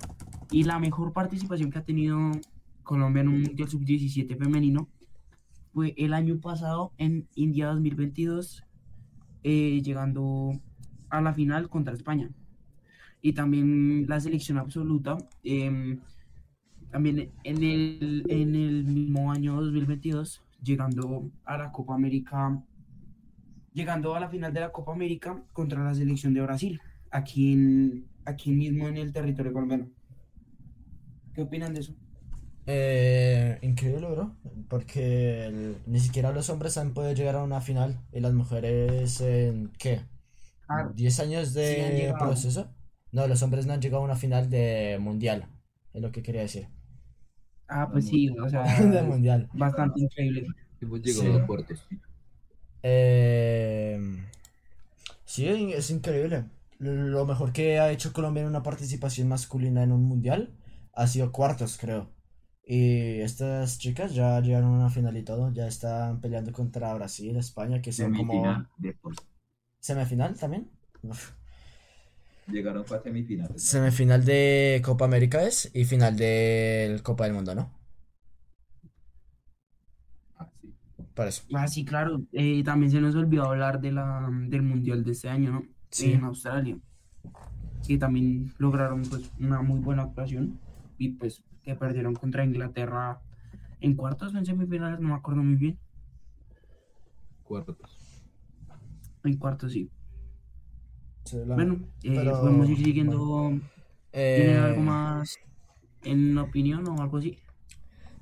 Y 0.50 0.64
la 0.64 0.78
mejor 0.78 1.12
participación 1.12 1.70
que 1.70 1.78
ha 1.78 1.84
tenido 1.84 2.32
Colombia 2.84 3.22
en 3.22 3.28
un 3.28 3.42
Mundial 3.42 3.68
Sub-17 3.68 4.38
femenino 4.38 4.88
fue 5.72 5.94
el 5.96 6.14
año 6.14 6.38
pasado 6.40 6.92
en 6.98 7.26
India 7.34 7.66
2022, 7.66 8.62
eh, 9.42 9.82
llegando 9.82 10.52
a 11.08 11.20
la 11.20 11.34
final 11.34 11.68
contra 11.68 11.94
España. 11.94 12.30
Y 13.20 13.32
también 13.32 14.06
la 14.06 14.20
selección 14.20 14.58
absoluta, 14.58 15.16
em, 15.42 15.98
también 16.90 17.32
en 17.42 17.64
el, 17.64 18.24
en 18.28 18.54
el 18.54 18.84
mismo 18.84 19.32
año 19.32 19.60
2022, 19.60 20.42
llegando 20.62 21.30
a 21.44 21.58
la 21.58 21.72
Copa 21.72 21.94
América, 21.94 22.62
llegando 23.72 24.14
a 24.14 24.20
la 24.20 24.28
final 24.28 24.52
de 24.52 24.60
la 24.60 24.70
Copa 24.70 24.92
América 24.92 25.42
contra 25.52 25.82
la 25.82 25.94
selección 25.94 26.34
de 26.34 26.42
Brasil, 26.42 26.80
aquí, 27.10 28.04
aquí 28.24 28.52
mismo 28.52 28.86
en 28.86 28.98
el 28.98 29.12
territorio 29.12 29.52
colombiano. 29.52 29.88
¿Qué 31.32 31.42
opinan 31.42 31.74
de 31.74 31.80
eso? 31.80 31.96
Eh, 32.66 33.58
increíble, 33.62 34.08
bro. 34.10 34.36
Porque 34.68 35.46
el- 35.46 35.76
ni 35.86 36.00
siquiera 36.00 36.32
los 36.32 36.48
hombres 36.50 36.76
han 36.78 36.94
podido 36.94 37.12
llegar 37.12 37.36
a 37.36 37.42
una 37.44 37.60
final. 37.60 38.00
Y 38.12 38.20
las 38.20 38.32
mujeres 38.32 39.20
en 39.20 39.72
¿qué? 39.78 40.00
Ah, 40.68 40.90
¿10 40.94 41.20
años 41.20 41.52
de 41.54 42.14
proceso? 42.18 42.68
No, 43.12 43.26
los 43.28 43.42
hombres 43.42 43.66
no 43.66 43.72
han 43.74 43.80
llegado 43.82 44.02
a 44.02 44.06
una 44.06 44.16
final 44.16 44.50
de 44.50 44.98
mundial. 45.00 45.46
Es 45.92 46.02
lo 46.02 46.10
que 46.12 46.22
quería 46.22 46.42
decir. 46.42 46.68
Ah, 47.68 47.88
pues 47.90 48.06
sí, 48.08 48.28
o 48.30 48.48
sea, 48.48 48.62
De 48.80 49.02
mundial. 49.02 49.48
bastante 49.52 50.00
increíble. 50.00 50.46
Hemos 50.80 51.02
llegado 51.02 51.32
Sí. 51.32 51.38
a 51.38 51.46
cuartos. 51.46 51.86
Eh, 52.82 53.98
sí, 55.24 55.46
es 55.48 55.90
increíble. 55.90 56.44
Lo 56.78 57.24
mejor 57.26 57.52
que 57.52 57.78
ha 57.78 57.90
hecho 57.90 58.12
Colombia 58.12 58.42
en 58.42 58.48
una 58.48 58.62
participación 58.62 59.28
masculina 59.28 59.82
en 59.82 59.92
un 59.92 60.04
mundial 60.04 60.50
ha 60.92 61.06
sido 61.06 61.32
cuartos, 61.32 61.78
creo. 61.78 62.10
Y 62.66 63.20
estas 63.20 63.78
chicas 63.78 64.14
ya 64.14 64.40
llegaron 64.40 64.74
a 64.74 64.76
una 64.76 64.90
final 64.90 65.16
y 65.16 65.22
todo. 65.24 65.52
Ya 65.52 65.66
están 65.66 66.20
peleando 66.20 66.52
contra 66.52 66.92
Brasil, 66.94 67.36
España, 67.36 67.80
que 67.82 67.92
son 67.92 68.12
como 68.12 68.32
Semifinal 68.32 68.68
de 68.76 68.92
por- 68.94 69.14
semifinal 69.80 70.36
también. 70.38 70.68
Uf. 71.02 71.32
Llegaron 72.46 72.84
a 72.90 73.02
semifinales. 73.02 73.62
Semifinal 73.62 74.24
de 74.24 74.80
Copa 74.84 75.04
América 75.06 75.42
es 75.44 75.70
y 75.74 75.84
final 75.84 76.16
de 76.16 77.00
Copa 77.02 77.24
del 77.24 77.32
Mundo, 77.34 77.54
¿no? 77.54 77.72
Ah, 80.36 80.50
sí. 80.58 80.74
Ah, 81.52 81.68
sí, 81.68 81.84
claro. 81.84 82.22
eh, 82.32 82.62
también 82.64 82.90
se 82.92 83.00
nos 83.00 83.14
olvidó 83.14 83.44
hablar 83.44 83.80
de 83.80 83.92
la, 83.92 84.28
del 84.48 84.62
Mundial 84.62 85.04
de 85.04 85.12
este 85.12 85.28
año, 85.28 85.52
¿no? 85.52 85.66
Sí. 85.90 86.12
En 86.12 86.24
Australia. 86.24 86.78
Que 87.86 87.98
también 87.98 88.52
lograron 88.58 89.02
pues 89.02 89.30
una 89.38 89.62
muy 89.62 89.80
buena 89.80 90.02
actuación 90.04 90.58
y 90.98 91.10
pues 91.10 91.42
que 91.64 91.74
perdieron 91.76 92.14
contra 92.14 92.44
Inglaterra 92.44 93.20
en 93.80 93.96
cuartos 93.96 94.34
o 94.34 94.38
en 94.38 94.46
semifinales, 94.46 95.00
no 95.00 95.08
me 95.10 95.14
acuerdo 95.14 95.42
muy 95.42 95.56
bien. 95.56 95.78
Cuartos. 97.44 98.24
En 99.24 99.36
cuartos 99.38 99.72
sí. 99.72 99.90
Sí, 101.24 101.38
la- 101.46 101.56
Bueno, 101.56 101.78
eh, 102.02 102.14
pero, 102.14 102.40
podemos 102.40 102.68
ir 102.68 102.78
siguiendo. 102.78 103.60
¿Tienen 104.32 104.56
Eh, 104.56 104.64
algo 104.64 104.82
más 104.82 105.40
en 106.02 106.38
opinión 106.38 106.86
o 106.88 107.02
algo 107.02 107.18
así? 107.18 107.38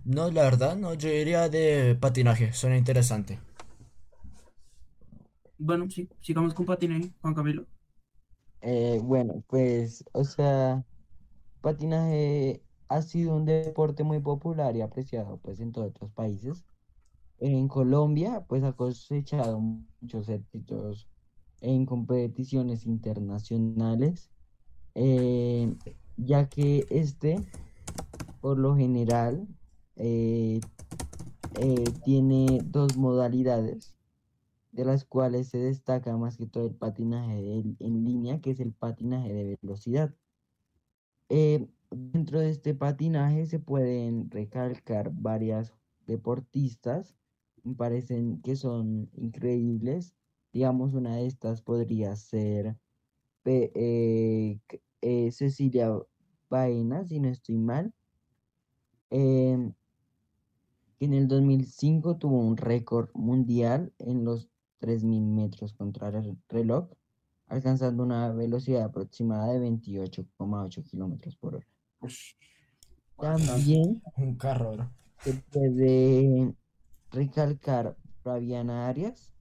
No, 0.05 0.31
la 0.31 0.43
verdad, 0.45 0.77
no, 0.77 0.95
yo 0.95 1.09
diría 1.09 1.49
de 1.49 1.97
patinaje, 2.01 2.53
suena 2.53 2.77
interesante. 2.77 3.41
Bueno, 5.57 5.89
sí, 5.91 6.11
sigamos 6.21 6.53
con 6.55 6.67
patinaje, 6.67 7.15
Juan 7.23 7.35
Camilo. 7.35 7.67
Eh, 8.61 9.01
bueno, 9.03 9.43
pues, 9.49 10.05
o 10.13 10.25
sea, 10.25 10.85
patinaje 11.63 12.63
ha 12.93 13.03
sido 13.03 13.35
un 13.35 13.47
deporte 13.47 14.05
muy 14.05 14.21
popular 14.21 14.77
y 14.77 14.83
apreciado 14.83 15.39
pues 15.39 15.61
en 15.61 15.73
todos 15.73 15.89
otros 15.89 16.11
países. 16.13 16.65
En 17.39 17.67
Colombia, 17.67 18.45
pues 18.49 18.63
ha 18.63 18.73
cosechado 18.73 19.59
muchos 19.59 20.29
éxitos 20.29 21.09
en 21.61 21.87
competiciones 21.87 22.87
internacionales, 22.87 24.31
eh, 24.95 25.75
ya 26.17 26.49
que 26.49 26.85
este, 26.91 27.41
por 28.41 28.59
lo 28.59 28.77
general, 28.77 29.49
eh, 29.97 30.61
eh, 31.61 31.85
tiene 32.05 32.61
dos 32.65 32.97
modalidades 32.97 33.95
de 34.73 34.85
las 34.85 35.05
cuales 35.05 35.49
se 35.49 35.59
destaca 35.59 36.17
más 36.17 36.37
que 36.37 36.47
todo 36.47 36.67
el 36.67 36.75
patinaje 36.75 37.63
en 37.79 38.05
línea, 38.05 38.41
que 38.41 38.51
es 38.51 38.61
el 38.61 38.73
patinaje 38.73 39.33
de 39.33 39.59
velocidad. 39.61 40.15
Dentro 41.95 42.41
de 42.41 42.51
este 42.51 42.75
patinaje 42.75 43.47
se 43.47 43.59
pueden 43.59 44.31
recalcar 44.31 45.11
varias 45.13 45.73
deportistas, 46.07 47.17
me 47.65 47.75
parecen 47.75 48.41
que 48.43 48.57
son 48.57 49.11
increíbles. 49.15 50.15
Digamos, 50.53 50.95
una 50.95 51.17
de 51.17 51.27
estas 51.27 51.63
podría 51.63 52.17
ser 52.17 52.77
eh, 53.45 54.61
eh, 55.01 55.33
Cecilia 55.33 55.91
Baena, 56.51 57.05
si 57.07 57.21
no 57.21 57.29
estoy 57.29 57.59
mal. 57.59 57.93
em, 59.11 59.75
que 60.99 61.05
en 61.07 61.13
el 61.15 61.29
2005 61.29 62.17
tuvo 62.17 62.39
un 62.39 62.57
récord 62.57 63.11
mundial 63.15 63.93
en 63.99 64.25
los 64.25 64.49
3.000 64.81 65.23
metros 65.27 65.73
contra 65.75 66.09
el 66.09 66.39
reloj, 66.49 66.89
alcanzando 67.47 68.03
una 68.05 68.33
velocidad 68.33 68.85
aproximada 68.85 69.53
de 69.53 69.61
28,8 69.61 70.83
kilómetros 70.85 71.37
por 71.37 71.57
hora. 71.57 71.72
También 73.17 74.03
Un 74.17 74.35
carro, 74.37 74.91
se 75.19 75.35
puede 75.53 76.55
recalcar 77.11 77.97
Fabiana 78.23 78.89
Arias, 78.89 79.33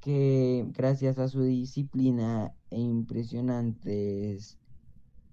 que 0.00 0.66
gracias 0.72 1.18
a 1.18 1.28
su 1.28 1.42
disciplina 1.42 2.52
e 2.70 2.80
impresionantes 2.80 4.58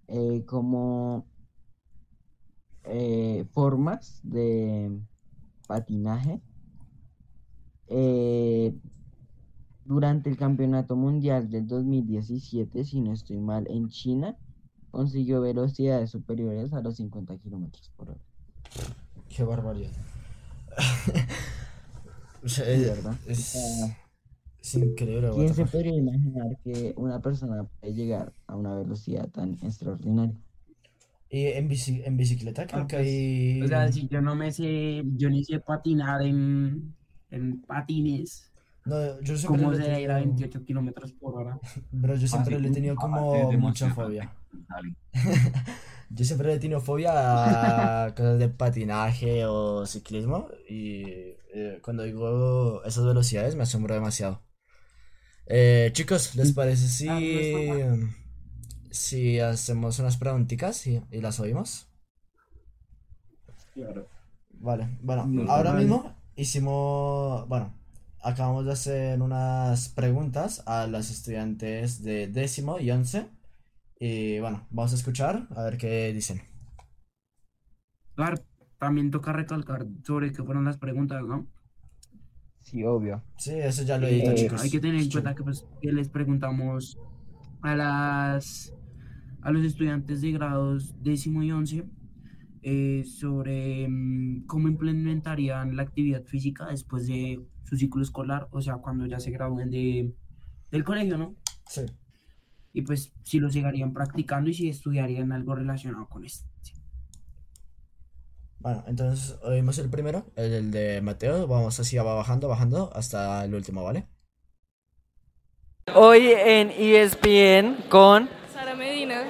eh, 0.08 0.44
como 0.46 1.26
eh, 2.84 3.46
formas 3.52 4.20
de 4.24 5.00
patinaje, 5.68 6.42
eh, 7.88 8.76
durante 9.84 10.30
el 10.30 10.38
Campeonato 10.38 10.96
Mundial 10.96 11.50
del 11.50 11.68
2017, 11.68 12.84
si 12.84 13.02
no 13.02 13.14
estoy 13.14 13.40
mal, 13.40 13.68
en 13.70 13.88
China, 13.90 14.38
consiguió 14.96 15.42
velocidades 15.42 16.10
superiores 16.12 16.72
a 16.72 16.80
los 16.80 16.96
50 16.96 17.36
kilómetros 17.38 17.92
por 17.98 18.12
hora. 18.12 18.20
Qué 19.30 19.44
barbaridad. 19.44 19.92
O 22.44 22.48
sea, 22.48 22.66
es, 22.70 23.16
es- 23.28 24.76
increíble, 24.76 25.32
¿Quién 25.34 25.54
se 25.54 25.66
podría 25.66 25.96
imaginar 25.96 26.58
que 26.64 26.94
una 26.96 27.20
persona 27.20 27.64
puede 27.64 27.94
llegar 27.94 28.32
a 28.48 28.56
una 28.56 28.76
velocidad 28.76 29.28
tan 29.30 29.54
extraordinaria? 29.64 30.36
Y 31.30 31.48
en 31.48 31.68
bici- 31.68 32.04
en 32.06 32.18
bicicleta 32.18 32.68
creo 32.68 32.84
Ah, 32.84 32.88
que 32.88 32.98
pues, 32.98 33.08
hay... 33.08 33.62
O 33.64 33.68
sea, 33.68 33.92
si 33.92 34.08
yo 34.08 34.22
no 34.22 34.36
me 34.36 34.52
sé, 34.52 35.04
yo 35.18 35.30
ni 35.30 35.44
sé 35.44 35.60
patinar 35.60 36.22
en, 36.22 36.94
en 37.32 37.62
patines, 37.62 38.52
No, 38.86 39.20
yo 39.22 39.36
siempre 39.36 39.62
¿cómo 39.64 39.74
se 39.76 39.82
ir 40.02 40.12
a 40.12 40.18
tenido... 40.20 40.36
28 40.38 40.66
kilómetros 40.66 41.12
por 41.14 41.36
hora? 41.36 41.60
Bro, 41.92 42.16
yo 42.16 42.28
siempre 42.28 42.60
le 42.60 42.68
he 42.70 42.72
tenido 42.72 42.96
como 42.96 43.52
mucha 43.54 43.90
fobia. 43.94 44.32
Yo 46.10 46.26
siempre 46.26 46.48
le 46.48 46.54
he 46.56 46.60
tenido 46.60 46.82
fobia 46.82 47.12
a 48.06 48.14
cosas 48.16 48.40
de 48.40 48.50
patinaje 48.50 49.46
o 49.46 49.86
ciclismo 49.86 50.50
y 50.70 51.04
eh, 51.54 51.80
cuando 51.84 52.04
digo 52.04 52.84
esas 52.86 53.06
velocidades 53.06 53.56
me 53.56 53.64
asombro 53.64 53.94
demasiado. 53.96 54.42
Eh, 55.48 55.90
chicos, 55.94 56.36
¿les 56.36 56.52
parece 56.54 56.88
si, 56.88 57.08
Ah, 57.08 57.20
no 57.22 57.40
es 57.40 57.50
si 58.92 59.40
hacemos 59.40 60.00
unas 60.00 60.18
preguntitas 60.18 60.88
y, 60.88 61.02
y 61.12 61.22
las 61.22 61.40
oímos? 61.40 61.88
Claro. 63.74 64.08
Vale, 64.60 64.88
bueno, 65.02 65.32
Mm, 65.32 65.48
ahora 65.48 65.74
mismo 65.74 66.16
hicimos, 66.36 67.48
bueno, 67.48 67.74
acabamos 68.22 68.66
de 68.66 68.72
hacer 68.72 69.22
unas 69.22 69.90
preguntas 69.90 70.64
a 70.66 70.88
las 70.88 71.12
estudiantes 71.12 72.02
de 72.04 72.28
décimo 72.28 72.80
y 72.80 72.90
once 72.92 73.28
y 74.00 74.40
bueno, 74.40 74.68
vamos 74.72 74.94
a 74.94 74.96
escuchar 74.96 75.48
a 75.56 75.64
ver 75.64 75.78
qué 75.78 76.14
dicen. 76.14 76.42
Claro, 78.16 78.38
también 78.78 79.10
toca 79.12 79.32
recalcar 79.32 79.86
sobre 80.04 80.34
qué 80.34 80.44
fueron 80.44 80.66
las 80.66 80.78
preguntas, 80.78 81.24
¿no? 81.24 81.48
Sí, 82.62 82.84
obvio. 82.84 83.24
Sí, 83.38 83.52
eso 83.54 83.84
ya 83.84 83.98
lo 83.98 84.08
Eh, 84.08 84.10
edito, 84.10 84.34
chicos. 84.34 84.62
hay 84.62 84.70
que 84.70 84.80
tener 84.80 85.02
en 85.02 85.10
cuenta 85.10 85.36
que, 85.36 85.44
pues, 85.44 85.66
que 85.82 85.92
les 85.92 86.10
preguntamos 86.10 86.98
a 87.62 87.76
las 87.76 88.74
a 89.42 89.52
los 89.52 89.64
estudiantes 89.66 90.22
de 90.22 90.32
grados 90.32 90.96
décimo 91.04 91.44
y 91.44 91.52
once 91.52 91.86
eh, 92.64 93.04
sobre 93.06 93.88
mm, 93.90 94.46
cómo 94.48 94.68
implementarían 94.70 95.76
la 95.76 95.84
actividad 95.84 96.24
física 96.26 96.68
después 96.68 97.08
de 97.08 97.46
su 97.64 97.78
ciclo 97.78 98.02
escolar, 98.04 98.48
o 98.52 98.62
sea, 98.62 98.78
cuando 98.78 99.06
ya 99.08 99.20
se 99.20 99.32
gradúen 99.32 99.70
de, 99.72 100.14
del 100.72 100.84
colegio, 100.84 101.18
¿no? 101.18 101.38
Sí. 101.68 101.86
Y 102.76 102.82
pues 102.82 103.14
si 103.24 103.40
lo 103.40 103.50
seguirían 103.50 103.94
practicando 103.94 104.50
y 104.50 104.54
si 104.54 104.68
estudiarían 104.68 105.32
algo 105.32 105.56
relacionado 105.56 106.10
con 106.10 106.26
esto. 106.26 106.46
Bueno, 108.60 108.84
entonces 108.88 109.38
oímos 109.44 109.78
el 109.78 109.90
primero, 109.90 110.26
el, 110.36 110.52
el 110.54 110.72
de 110.72 111.00
Mateo. 111.02 111.48
Vamos 111.48 111.80
así, 111.80 111.96
va 111.96 112.16
bajando, 112.16 112.50
bajando 112.50 112.92
hasta 112.94 113.46
el 113.46 113.56
último, 113.56 113.82
¿vale? 113.82 114.08
Hoy 115.94 116.34
en 116.34 116.70
ESPN 116.72 117.88
con 117.90 118.28
Sara 118.54 118.76
Medina. 118.76 119.24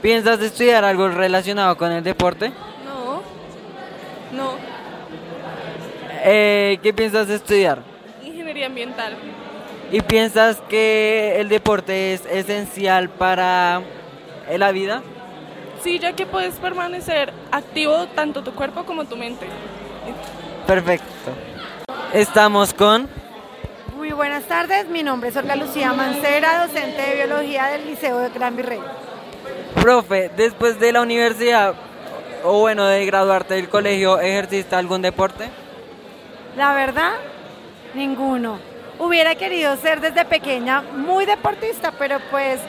¿Piensas 0.00 0.40
estudiar 0.40 0.84
algo 0.84 1.08
relacionado 1.08 1.76
con 1.76 1.90
el 1.90 2.04
deporte? 2.04 2.52
No. 2.84 3.22
No. 4.32 4.52
Eh, 6.22 6.78
¿Qué 6.84 6.94
piensas 6.94 7.28
estudiar? 7.30 7.82
Ingeniería 8.22 8.66
ambiental. 8.66 9.16
¿Y 9.90 10.00
piensas 10.00 10.60
que 10.68 11.40
el 11.40 11.48
deporte 11.48 12.14
es 12.14 12.26
esencial 12.26 13.08
para 13.08 13.82
eh, 14.48 14.58
la 14.58 14.72
vida? 14.72 15.02
Sí, 15.82 16.00
ya 16.00 16.14
que 16.14 16.26
puedes 16.26 16.56
permanecer 16.56 17.32
activo 17.52 18.08
tanto 18.08 18.42
tu 18.42 18.52
cuerpo 18.52 18.84
como 18.84 19.04
tu 19.04 19.16
mente. 19.16 19.46
Perfecto. 20.66 21.06
Estamos 22.12 22.74
con... 22.74 23.08
Muy 23.96 24.10
buenas 24.10 24.44
tardes, 24.44 24.88
mi 24.88 25.02
nombre 25.02 25.30
es 25.30 25.36
Olga 25.36 25.54
Lucía 25.56 25.92
Mancera, 25.92 26.66
docente 26.66 27.00
de 27.00 27.14
biología 27.14 27.66
del 27.66 27.86
Liceo 27.86 28.18
de 28.18 28.28
Gran 28.30 28.56
Virrey. 28.56 28.80
Profe, 29.80 30.30
después 30.36 30.80
de 30.80 30.92
la 30.92 31.00
universidad, 31.02 31.74
o 32.44 32.58
bueno, 32.60 32.86
de 32.86 33.06
graduarte 33.06 33.54
del 33.54 33.68
colegio, 33.68 34.18
¿ejerciste 34.20 34.74
algún 34.74 35.02
deporte? 35.02 35.48
La 36.56 36.74
verdad, 36.74 37.12
ninguno. 37.94 38.58
Hubiera 38.98 39.34
querido 39.34 39.76
ser 39.76 40.00
desde 40.00 40.24
pequeña 40.24 40.80
muy 40.80 41.26
deportista, 41.26 41.92
pero 41.98 42.18
pues 42.30 42.60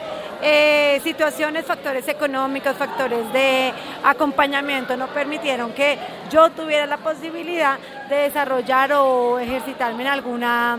eh, 0.42 1.00
situaciones, 1.02 1.64
factores 1.64 2.06
económicos, 2.06 2.76
factores 2.76 3.32
de 3.32 3.72
acompañamiento 4.04 4.96
no 4.96 5.08
permitieron 5.08 5.72
que 5.72 5.98
yo 6.30 6.50
tuviera 6.50 6.86
la 6.86 6.98
posibilidad 6.98 7.78
de 8.08 8.16
desarrollar 8.16 8.92
o 8.92 9.38
ejercitarme 9.38 10.02
en 10.02 10.08
alguna, 10.08 10.78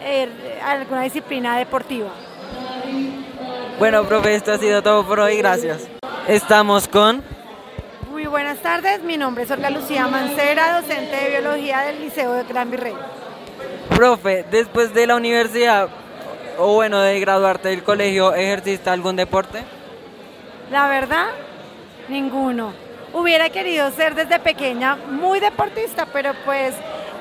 eh, 0.00 0.60
alguna 0.64 1.02
disciplina 1.02 1.58
deportiva. 1.58 2.10
Bueno, 3.78 4.04
profe, 4.04 4.36
esto 4.36 4.52
ha 4.52 4.58
sido 4.58 4.82
todo 4.82 5.04
por 5.04 5.20
hoy, 5.20 5.36
gracias. 5.38 5.88
Estamos 6.28 6.88
con... 6.88 7.22
Muy 8.10 8.26
buenas 8.26 8.58
tardes, 8.60 9.02
mi 9.02 9.16
nombre 9.18 9.42
es 9.42 9.50
Olga 9.50 9.68
Lucía 9.70 10.06
Mancera, 10.06 10.80
docente 10.80 11.16
de 11.16 11.30
biología 11.30 11.80
del 11.80 12.00
Liceo 12.00 12.32
de 12.32 12.44
Gran 12.44 12.70
Virrey. 12.70 12.94
Profe, 13.94 14.44
después 14.50 14.92
de 14.92 15.06
la 15.06 15.14
universidad, 15.14 15.88
o 16.58 16.74
bueno, 16.74 17.00
de 17.00 17.20
graduarte 17.20 17.68
del 17.68 17.84
colegio, 17.84 18.34
¿ejerciste 18.34 18.90
algún 18.90 19.14
deporte? 19.14 19.62
La 20.72 20.88
verdad, 20.88 21.26
ninguno. 22.08 22.72
Hubiera 23.12 23.50
querido 23.50 23.92
ser 23.92 24.16
desde 24.16 24.40
pequeña 24.40 24.96
muy 24.96 25.38
deportista, 25.38 26.06
pero 26.12 26.32
pues 26.44 26.74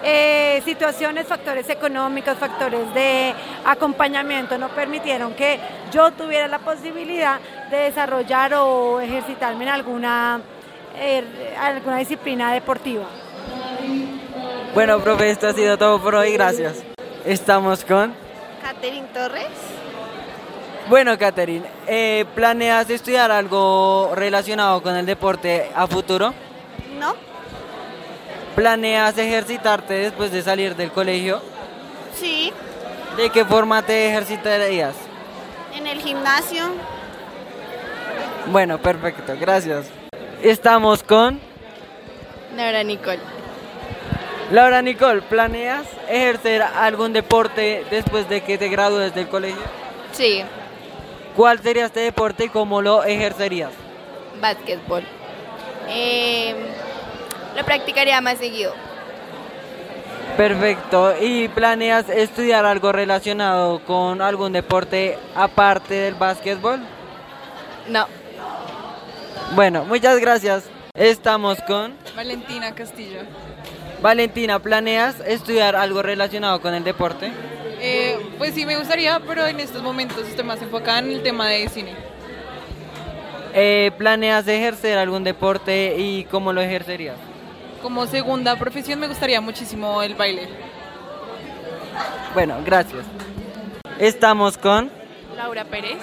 eh, 0.03 0.63
situaciones, 0.65 1.27
factores 1.27 1.69
económicos, 1.69 2.39
factores 2.39 2.91
de 2.95 3.35
acompañamiento 3.65 4.57
no 4.57 4.69
permitieron 4.69 5.35
que 5.35 5.59
yo 5.91 6.09
tuviera 6.11 6.47
la 6.47 6.57
posibilidad 6.57 7.39
de 7.69 7.77
desarrollar 7.77 8.55
o 8.55 8.99
ejercitarme 8.99 9.65
en 9.65 9.69
alguna, 9.69 10.41
eh, 10.97 11.55
alguna 11.59 11.97
disciplina 11.97 12.51
deportiva. 12.51 13.05
Bueno, 14.73 14.99
profe, 14.99 15.29
esto 15.29 15.47
ha 15.47 15.53
sido 15.53 15.77
todo 15.77 16.01
por 16.01 16.15
hoy, 16.15 16.33
gracias. 16.33 16.83
Estamos 17.25 17.83
con... 17.85 18.13
Catherine 18.61 19.07
Torres. 19.13 19.47
Bueno, 20.89 21.17
Catherine, 21.17 21.65
eh, 21.87 22.25
¿planeas 22.35 22.89
estudiar 22.89 23.31
algo 23.31 24.11
relacionado 24.15 24.81
con 24.81 24.95
el 24.95 25.05
deporte 25.05 25.69
a 25.75 25.87
futuro? 25.87 26.33
No, 26.99 27.15
¿Planeas 28.55 29.17
ejercitarte 29.17 29.93
después 29.95 30.31
de 30.31 30.41
salir 30.43 30.75
del 30.75 30.91
colegio? 30.91 31.41
sí, 32.15 32.51
¿De 33.17 33.29
qué 33.29 33.45
forma 33.45 33.81
te 33.83 34.09
ejercitarías? 34.09 34.95
en 35.75 35.87
el 35.87 35.99
gimnasio. 36.01 36.65
Bueno, 38.47 38.77
perfecto, 38.77 39.33
gracias. 39.39 39.87
Estamos 40.43 41.01
con 41.03 41.39
Laura 42.55 42.83
Nicole. 42.83 43.19
Laura 44.53 44.83
Nicole. 44.83 45.23
¿Planeas 45.23 45.87
ejercer 46.07 46.61
algún 46.61 47.11
deporte 47.11 47.83
después 47.89 48.29
de 48.29 48.41
que 48.41 48.59
te 48.59 48.69
gradúes 48.69 49.15
del 49.15 49.27
colegio? 49.27 49.63
Sí, 50.11 50.43
¿Cuál 51.35 51.59
sería 51.63 51.85
este 51.85 52.01
deporte 52.01 52.45
y 52.45 52.49
cómo 52.49 52.83
lo 52.83 53.03
ejercerías? 53.03 53.71
básquetbol. 54.39 55.03
Eh, 55.89 56.53
lo 57.57 57.63
practicaría 57.65 58.21
más 58.21 58.37
seguido. 58.37 58.71
Perfecto. 60.37 61.15
¿Y 61.19 61.47
planeas 61.47 62.07
estudiar 62.09 62.65
algo 62.65 62.91
relacionado 62.91 63.79
con 63.85 64.21
algún 64.21 64.53
deporte 64.53 65.17
aparte 65.33 65.95
del 65.95 66.13
básquetbol? 66.13 66.81
No, 67.87 68.05
Bueno, 69.55 69.85
muchas 69.85 70.19
gracias. 70.19 70.65
Estamos 70.93 71.57
con 71.65 71.95
Valentina 72.15 72.75
Castillo. 72.75 73.21
Valentina. 74.03 74.59
¿Planeas 74.59 75.21
estudiar 75.25 75.77
algo 75.77 76.03
relacionado 76.03 76.61
con 76.61 76.75
el 76.75 76.83
deporte? 76.83 77.31
Eh, 77.79 78.17
pues 78.37 78.53
sí 78.53 78.65
me 78.65 78.77
gustaría, 78.77 79.19
pero 79.25 79.47
en 79.47 79.61
estos 79.61 79.81
momentos 79.81 80.27
estoy 80.27 80.43
más 80.43 80.61
enfocada 80.61 80.99
en 80.99 81.09
el 81.09 81.23
tema 81.23 81.47
de 81.47 81.69
cine. 81.69 81.95
Eh, 83.53 83.91
¿Planeas 83.97 84.45
ejercer 84.47 84.97
algún 84.97 85.23
deporte 85.23 85.95
y 85.97 86.25
cómo 86.25 86.51
lo 86.51 86.59
ejercerías? 86.59 87.15
Como 87.81 88.05
segunda 88.05 88.57
profesión 88.57 88.99
me 88.99 89.07
gustaría 89.07 89.39
muchísimo 89.39 90.03
el 90.03 90.15
baile. 90.15 90.49
Bueno, 92.33 92.57
gracias. 92.65 93.05
Estamos 93.99 94.57
con... 94.57 94.91
Laura 95.37 95.63
Pérez. 95.63 95.99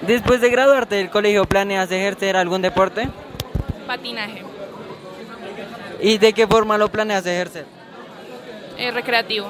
Después 0.00 0.40
de 0.40 0.48
graduarte 0.48 0.94
del 0.94 1.10
colegio, 1.10 1.44
¿planeas 1.44 1.90
ejercer 1.90 2.36
algún 2.36 2.62
deporte? 2.62 3.08
Patinaje. 3.86 4.55
¿Y 6.06 6.18
de 6.18 6.32
qué 6.32 6.46
forma 6.46 6.78
lo 6.78 6.88
planeas 6.88 7.26
ejercer? 7.26 7.66
Eh, 8.78 8.92
recreativo. 8.92 9.48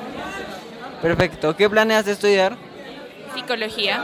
Perfecto. 1.03 1.55
¿Qué 1.55 1.69
planeas 1.69 2.09
estudiar? 2.09 2.57
Psicología. 3.35 4.03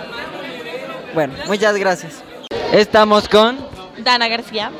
Bueno, 1.14 1.32
muchas 1.46 1.74
gracias. 1.78 2.22
Estamos 2.70 3.26
con 3.26 3.56
Dana 3.96 4.28
García. 4.28 4.70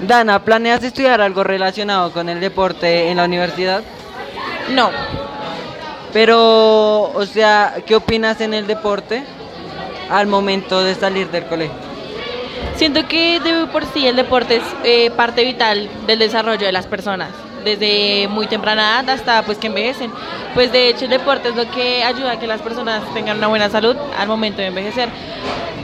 Dana. 0.00 0.42
¿Planeas 0.42 0.82
estudiar 0.84 1.20
algo 1.20 1.44
relacionado 1.44 2.12
con 2.12 2.30
el 2.30 2.40
deporte 2.40 3.10
en 3.10 3.18
la 3.18 3.26
universidad? 3.26 3.82
No, 4.70 4.90
Pero, 6.14 7.12
o 7.12 7.26
sea, 7.26 7.74
¿qué 7.84 7.94
opinas 7.94 8.40
en 8.40 8.54
el 8.54 8.66
deporte 8.66 9.22
al 10.08 10.28
momento 10.28 10.82
de 10.82 10.94
salir 10.94 11.30
del 11.30 11.44
colegio? 11.44 11.91
Siento 12.76 13.06
que 13.06 13.38
de 13.40 13.66
por 13.66 13.84
sí 13.86 14.06
el 14.06 14.16
deporte 14.16 14.56
es 14.56 14.62
eh, 14.84 15.10
parte 15.10 15.44
vital 15.44 15.88
del 16.06 16.18
desarrollo 16.18 16.66
de 16.66 16.72
las 16.72 16.86
personas, 16.86 17.30
desde 17.64 18.26
muy 18.28 18.46
temprana 18.46 19.00
edad 19.00 19.10
hasta 19.10 19.42
pues 19.42 19.58
que 19.58 19.68
envejecen. 19.68 20.10
Pues 20.54 20.72
de 20.72 20.88
hecho 20.88 21.04
el 21.04 21.10
deporte 21.10 21.50
es 21.50 21.56
lo 21.56 21.70
que 21.70 22.02
ayuda 22.02 22.32
a 22.32 22.38
que 22.38 22.46
las 22.46 22.60
personas 22.60 23.02
tengan 23.14 23.38
una 23.38 23.46
buena 23.46 23.68
salud 23.68 23.96
al 24.18 24.26
momento 24.26 24.60
de 24.60 24.68
envejecer. 24.68 25.08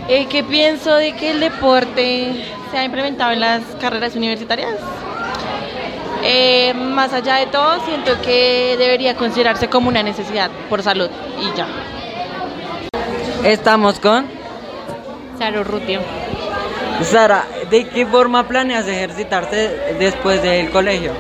Eh, 0.08 0.26
¿Qué 0.26 0.42
pienso 0.42 0.94
de 0.94 1.14
que 1.14 1.30
el 1.30 1.40
deporte 1.40 2.44
se 2.70 2.78
ha 2.78 2.84
implementado 2.84 3.32
en 3.32 3.40
las 3.40 3.62
carreras 3.80 4.16
universitarias? 4.16 4.74
Eh, 6.24 6.74
más 6.74 7.12
allá 7.12 7.36
de 7.36 7.46
todo, 7.46 7.84
siento 7.84 8.20
que 8.22 8.76
debería 8.78 9.14
considerarse 9.14 9.68
como 9.68 9.88
una 9.88 10.02
necesidad 10.02 10.50
por 10.68 10.82
salud 10.82 11.10
y 11.40 11.56
ya. 11.56 11.68
Estamos 13.44 14.00
con 14.00 14.26
Saro 15.38 15.62
Rutio. 15.62 16.00
Sara. 17.02 17.44
¿De 17.70 17.88
qué 17.88 18.06
forma 18.06 18.46
planeas 18.46 18.86
ejercitarse 18.86 19.96
después 19.98 20.42
del 20.42 20.70
colegio? 20.70 21.12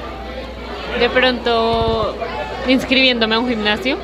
De 0.98 1.08
pronto 1.10 2.16
inscribiéndome 2.66 3.34
a 3.34 3.38
un 3.38 3.48
gimnasio. 3.48 3.96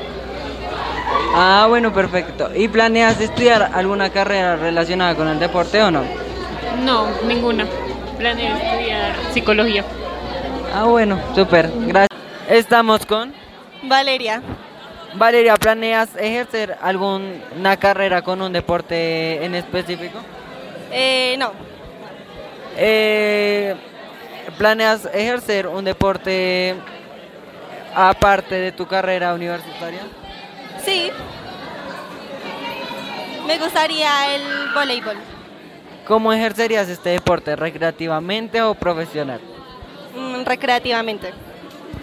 Ah, 1.35 1.65
bueno, 1.67 1.93
perfecto. 1.93 2.49
¿Y 2.55 2.67
planeas 2.67 3.19
estudiar 3.19 3.71
alguna 3.73 4.09
carrera 4.09 4.55
relacionada 4.55 5.15
con 5.15 5.27
el 5.27 5.39
deporte 5.39 5.81
o 5.81 5.91
no? 5.91 6.03
No, 6.83 7.07
ninguna. 7.27 7.65
Planeo 8.17 8.55
estudiar 8.55 9.13
psicología. 9.33 9.83
Ah, 10.73 10.83
bueno, 10.85 11.19
súper. 11.35 11.69
Gracias. 11.87 12.19
Estamos 12.49 13.05
con 13.05 13.33
Valeria. 13.83 14.41
Valeria. 15.15 15.55
¿Planeas 15.55 16.15
ejercer 16.15 16.77
alguna 16.81 17.77
carrera 17.77 18.21
con 18.21 18.41
un 18.41 18.53
deporte 18.53 19.43
en 19.43 19.55
específico? 19.55 20.19
Eh, 20.91 21.35
no, 21.37 21.51
Eh, 22.77 23.75
¿Planeas 24.57 25.05
ejercer 25.13 25.67
un 25.67 25.83
deporte 25.85 26.75
aparte 27.93 28.55
de 28.55 28.71
tu 28.71 28.85
carrera 28.87 29.33
universitaria? 29.33 30.01
sí, 30.83 31.11
Me 33.47 33.57
gustaría 33.59 34.35
el 34.35 34.41
voleibol. 34.73 35.15
¿Cómo 36.05 36.33
ejercerías 36.33 36.87
este 36.89 37.09
deporte? 37.09 37.55
¿Recreativamente 37.55 38.61
o 38.61 38.73
profesional? 38.75 39.39
Mm, 40.15 40.43
recreativamente. 40.45 41.33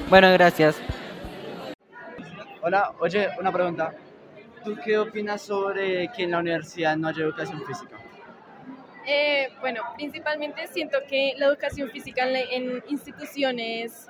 Bueno, 0.09 0.33
gracias. 0.33 0.77
Hola, 2.61 2.93
oye, 3.01 3.29
una 3.41 3.53
pregunta. 3.53 3.93
¿Tú 4.65 4.77
qué 4.85 4.99
opinas 4.99 5.43
sobre 5.43 6.09
que 6.13 6.25
en 6.25 6.31
la 6.33 6.39
universidad 6.39 6.97
no 6.97 7.09
haya 7.09 7.23
educación 7.25 7.61
física? 7.67 7.97
Eh, 9.07 9.49
bueno, 9.61 9.83
principalmente 9.97 10.67
siento 10.69 10.99
que 11.09 11.35
la 11.37 11.47
educación 11.47 11.91
física 11.91 12.29
en, 12.29 12.83
instituciones, 12.89 14.07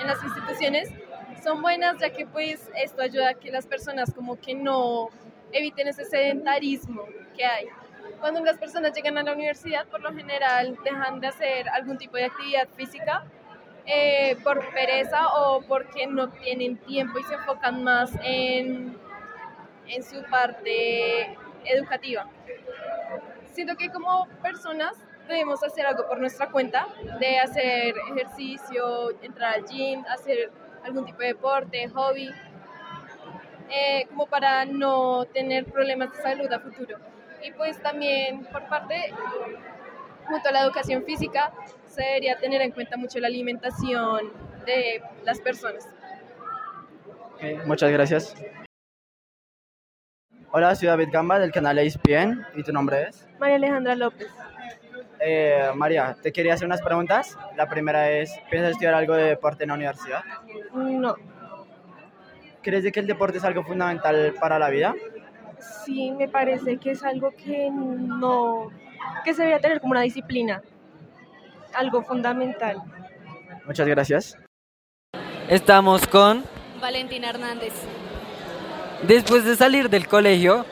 en 0.00 0.06
las 0.06 0.22
instituciones, 0.22 0.88
son 1.42 1.60
buenas 1.60 1.98
ya 1.98 2.10
que 2.10 2.24
pues 2.26 2.70
esto 2.76 3.02
ayuda 3.02 3.30
a 3.30 3.34
que 3.34 3.50
las 3.50 3.66
personas 3.66 4.12
como 4.14 4.40
que 4.40 4.54
no 4.54 5.08
eviten 5.52 5.88
ese 5.88 6.04
sedentarismo 6.04 7.04
que 7.36 7.44
hay. 7.44 7.66
Cuando 8.20 8.42
las 8.44 8.56
personas 8.56 8.94
llegan 8.94 9.18
a 9.18 9.22
la 9.22 9.32
universidad, 9.32 9.86
por 9.86 10.00
lo 10.00 10.12
general 10.14 10.76
dejan 10.84 11.20
de 11.20 11.26
hacer 11.26 11.68
algún 11.68 11.98
tipo 11.98 12.16
de 12.16 12.26
actividad 12.26 12.68
física 12.76 13.24
eh, 13.84 14.36
por 14.44 14.72
pereza 14.72 15.26
o 15.34 15.60
porque 15.62 16.06
no 16.06 16.30
tienen 16.30 16.76
tiempo 16.76 17.18
y 17.18 17.24
se 17.24 17.34
enfocan 17.34 17.82
más 17.82 18.12
en, 18.22 18.96
en 19.88 20.02
su 20.04 20.22
parte 20.30 21.36
educativa. 21.64 22.26
Siento 23.52 23.76
que 23.76 23.90
como 23.90 24.26
personas 24.42 24.96
debemos 25.28 25.62
hacer 25.62 25.86
algo 25.86 26.06
por 26.08 26.18
nuestra 26.18 26.50
cuenta, 26.50 26.88
de 27.20 27.38
hacer 27.38 27.94
ejercicio, 28.10 29.10
entrar 29.22 29.54
al 29.54 29.66
gym, 29.66 30.04
hacer 30.08 30.50
algún 30.84 31.04
tipo 31.04 31.18
de 31.18 31.28
deporte, 31.28 31.88
hobby, 31.90 32.30
eh, 33.70 34.06
como 34.08 34.26
para 34.26 34.64
no 34.64 35.24
tener 35.26 35.66
problemas 35.66 36.12
de 36.12 36.22
salud 36.22 36.52
a 36.52 36.60
futuro. 36.60 36.98
Y 37.42 37.52
pues 37.52 37.80
también 37.82 38.44
por 38.46 38.66
parte, 38.68 39.12
junto 40.26 40.48
a 40.48 40.52
la 40.52 40.62
educación 40.62 41.04
física, 41.04 41.52
se 41.86 42.02
debería 42.02 42.38
tener 42.38 42.62
en 42.62 42.72
cuenta 42.72 42.96
mucho 42.96 43.18
la 43.18 43.26
alimentación 43.26 44.32
de 44.64 45.02
las 45.24 45.40
personas. 45.40 45.88
Muchas 47.66 47.90
gracias. 47.90 48.34
Hola, 50.52 50.74
soy 50.74 50.88
David 50.88 51.08
Gamba 51.10 51.38
del 51.38 51.50
canal 51.50 51.78
ESPN. 51.78 52.46
¿Y 52.54 52.62
tu 52.62 52.72
nombre 52.72 53.08
es? 53.08 53.26
María 53.42 53.56
Alejandra 53.56 53.96
López. 53.96 54.28
Eh, 55.18 55.68
María, 55.74 56.16
te 56.22 56.32
quería 56.32 56.54
hacer 56.54 56.64
unas 56.64 56.80
preguntas. 56.80 57.36
La 57.56 57.68
primera 57.68 58.08
es, 58.08 58.32
¿piensas 58.48 58.70
estudiar 58.70 58.94
algo 58.94 59.14
de 59.14 59.24
deporte 59.24 59.64
en 59.64 59.70
la 59.70 59.74
universidad? 59.74 60.22
No, 60.72 61.16
¿Crees 62.62 62.84
de 62.84 62.92
que 62.92 63.00
el 63.00 63.08
deporte 63.08 63.38
es 63.38 63.44
algo 63.44 63.64
fundamental 63.64 64.32
para 64.38 64.60
la 64.60 64.70
vida? 64.70 64.94
sí 65.84 66.12
me 66.12 66.28
parece 66.28 66.76
que 66.76 66.92
es 66.92 67.02
algo 67.02 67.32
que 67.32 67.68
no, 67.70 68.70
que 69.24 69.34
se 69.34 69.42
debería 69.42 69.60
tener 69.60 69.80
como 69.80 69.90
una 69.90 70.02
disciplina, 70.02 70.62
algo 71.74 72.02
fundamental. 72.02 72.80
Muchas 73.66 73.88
gracias. 73.88 74.36
Estamos 75.48 76.06
con, 76.06 76.44
Valentina 76.80 77.30
Hernández. 77.30 77.72
después 79.02 79.44
de 79.44 79.56
salir 79.56 79.90
del 79.90 80.06
colegio, 80.06 80.64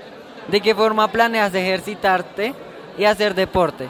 ¿de 0.51 0.61
qué 0.61 0.75
forma 0.75 1.11
planeas 1.11 1.55
ejercitarte 1.55 2.55
y 2.99 3.05
hacer 3.05 3.35
deporte? 3.35 3.89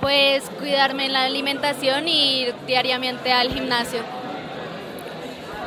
Pues 0.00 0.48
cuidarme 0.58 1.06
en 1.06 1.12
la 1.12 1.24
alimentación 1.24 2.08
y 2.08 2.42
ir 2.42 2.54
diariamente 2.66 3.32
al 3.32 3.52
gimnasio. 3.52 4.00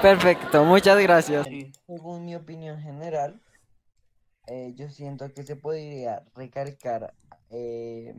Perfecto, 0.01 0.63
muchas 0.65 0.99
gracias. 0.99 1.47
Según 1.87 2.25
mi 2.25 2.35
opinión 2.35 2.79
general, 2.79 3.41
eh, 4.47 4.73
yo 4.75 4.89
siento 4.89 5.33
que 5.33 5.43
se 5.43 5.55
podría 5.55 6.23
recalcar 6.35 7.13
eh, 7.49 8.13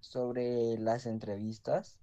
sobre 0.00 0.78
las 0.78 1.06
entrevistas, 1.06 2.00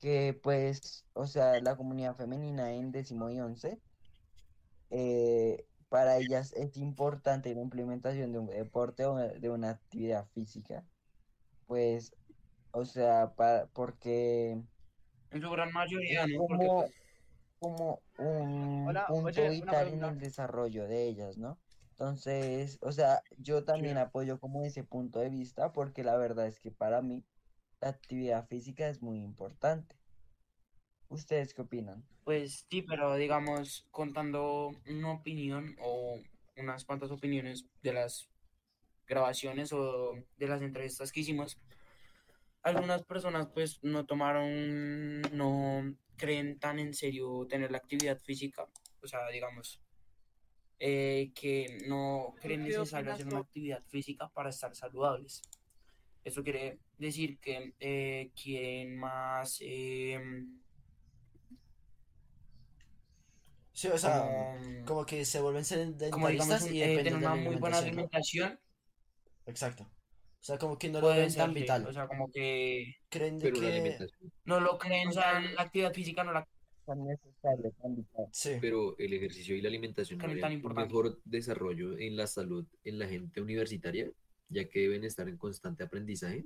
que 0.00 0.38
pues, 0.42 1.04
o 1.12 1.26
sea, 1.26 1.60
la 1.60 1.76
comunidad 1.76 2.16
femenina 2.16 2.72
en 2.72 2.90
décimo 2.90 3.30
y 3.30 3.40
once, 3.40 3.80
eh, 4.90 5.64
para 5.90 6.18
ellas 6.18 6.54
es 6.54 6.78
importante 6.78 7.54
la 7.54 7.62
implementación 7.62 8.32
de 8.32 8.40
un 8.40 8.48
deporte 8.48 9.06
o 9.06 9.16
de 9.16 9.50
una 9.50 9.70
actividad 9.72 10.28
física, 10.34 10.88
pues, 11.66 12.16
o 12.72 12.84
sea, 12.86 13.34
porque 13.74 14.62
En 15.30 15.42
su 15.42 15.50
gran 15.50 15.72
mayoría, 15.72 16.26
¿no? 16.26 16.44
Como, 16.46 16.84
pues, 16.84 16.94
como 17.58 18.04
un 18.16 18.88
Hola, 18.88 19.06
punto 19.06 19.46
oye, 19.46 19.50
vital 19.50 19.88
en 19.88 20.04
el 20.04 20.18
desarrollo 20.18 20.86
de 20.88 21.04
ellas, 21.08 21.38
¿no? 21.38 21.60
Entonces, 21.92 22.78
o 22.82 22.92
sea, 22.92 23.22
yo 23.38 23.64
también 23.64 23.98
apoyo 23.98 24.40
como 24.40 24.64
ese 24.64 24.84
punto 24.84 25.20
de 25.20 25.30
vista 25.30 25.72
porque 25.72 26.04
la 26.04 26.16
verdad 26.16 26.46
es 26.48 26.60
que 26.60 26.72
para 26.72 27.02
mí 27.02 27.26
la 27.80 27.90
actividad 27.90 28.48
física 28.48 28.88
es 28.88 29.02
muy 29.02 29.20
importante. 29.22 29.99
¿Ustedes 31.10 31.52
qué 31.52 31.62
opinan? 31.62 32.04
Pues 32.24 32.66
sí, 32.70 32.82
pero 32.82 33.16
digamos, 33.16 33.86
contando 33.90 34.70
una 34.88 35.12
opinión 35.12 35.76
o 35.80 36.20
unas 36.56 36.84
cuantas 36.84 37.10
opiniones 37.10 37.66
de 37.82 37.92
las 37.92 38.28
grabaciones 39.08 39.72
o 39.72 40.14
de 40.36 40.46
las 40.46 40.62
entrevistas 40.62 41.10
que 41.10 41.20
hicimos, 41.20 41.58
algunas 42.62 43.02
personas 43.02 43.48
pues 43.52 43.82
no 43.82 44.06
tomaron, 44.06 45.20
no 45.32 45.96
creen 46.16 46.60
tan 46.60 46.78
en 46.78 46.94
serio 46.94 47.44
tener 47.48 47.72
la 47.72 47.78
actividad 47.78 48.20
física, 48.20 48.68
o 49.02 49.06
sea, 49.08 49.28
digamos, 49.30 49.80
eh, 50.78 51.32
que 51.34 51.78
no 51.88 52.36
creen 52.40 52.62
¿Qué 52.62 52.68
necesario 52.68 53.12
hacer 53.12 53.26
una 53.26 53.38
actividad 53.40 53.82
física 53.88 54.28
para 54.28 54.50
estar 54.50 54.76
saludables. 54.76 55.42
Eso 56.22 56.44
quiere 56.44 56.78
decir 56.98 57.40
que 57.40 57.74
eh, 57.80 58.30
quieren 58.40 58.96
más... 58.96 59.58
em, 59.60 60.60
Sí, 63.80 63.88
o 63.88 63.96
sea, 63.96 64.20
como- 64.20 64.84
como 64.84 65.06
que 65.06 65.24
se 65.24 65.40
vuelven 65.40 65.64
como 66.10 66.28
digamos 66.28 66.60
sedentaristas 66.60 66.70
y 66.70 66.82
eh, 66.82 67.02
de 67.02 67.10
la 67.12 67.16
una 67.16 67.34
muy 67.34 67.56
buena 67.56 67.78
alimentación. 67.78 68.58
Exacto. 69.46 69.84
O 69.84 70.42
sea, 70.42 70.58
como 70.58 70.76
que 70.78 70.90
no 70.90 71.00
lo 71.00 71.08
ven 71.08 71.30
ser, 71.30 71.42
tan 71.44 71.54
vital. 71.54 71.86
o 71.86 71.92
sea 71.92 72.06
como 72.06 72.30
que 72.30 72.96
Creen 73.08 73.38
de 73.38 73.52
que... 73.52 73.66
alimentación. 73.66 74.32
no 74.44 74.60
lo 74.60 74.78
creen 74.78 75.08
o 75.08 75.12
sea 75.12 75.40
la 75.40 75.62
actividad 75.62 75.94
física 75.94 76.24
no 76.24 76.32
la 76.32 76.46
Tan 76.84 77.04
necesario, 77.06 77.72
tan 77.80 77.94
vital. 77.96 78.26
Sí. 78.32 78.58
Pero 78.60 78.98
el 78.98 79.12
ejercicio 79.14 79.54
y 79.56 79.62
la 79.62 79.68
alimentación 79.68 80.18
no 80.18 80.22
Tan- 80.24 80.30
harían 80.32 80.42
tan 80.42 80.50
un 80.52 80.56
importante. 80.56 80.86
mejor 80.88 81.20
desarrollo 81.24 81.96
en 81.98 82.16
la 82.16 82.26
salud 82.26 82.66
en 82.84 82.98
la 82.98 83.06
gente 83.08 83.40
universitaria, 83.40 84.10
ya 84.50 84.68
que 84.68 84.80
deben 84.80 85.04
estar 85.04 85.26
en 85.28 85.36
constante 85.38 85.84
aprendizaje. 85.84 86.44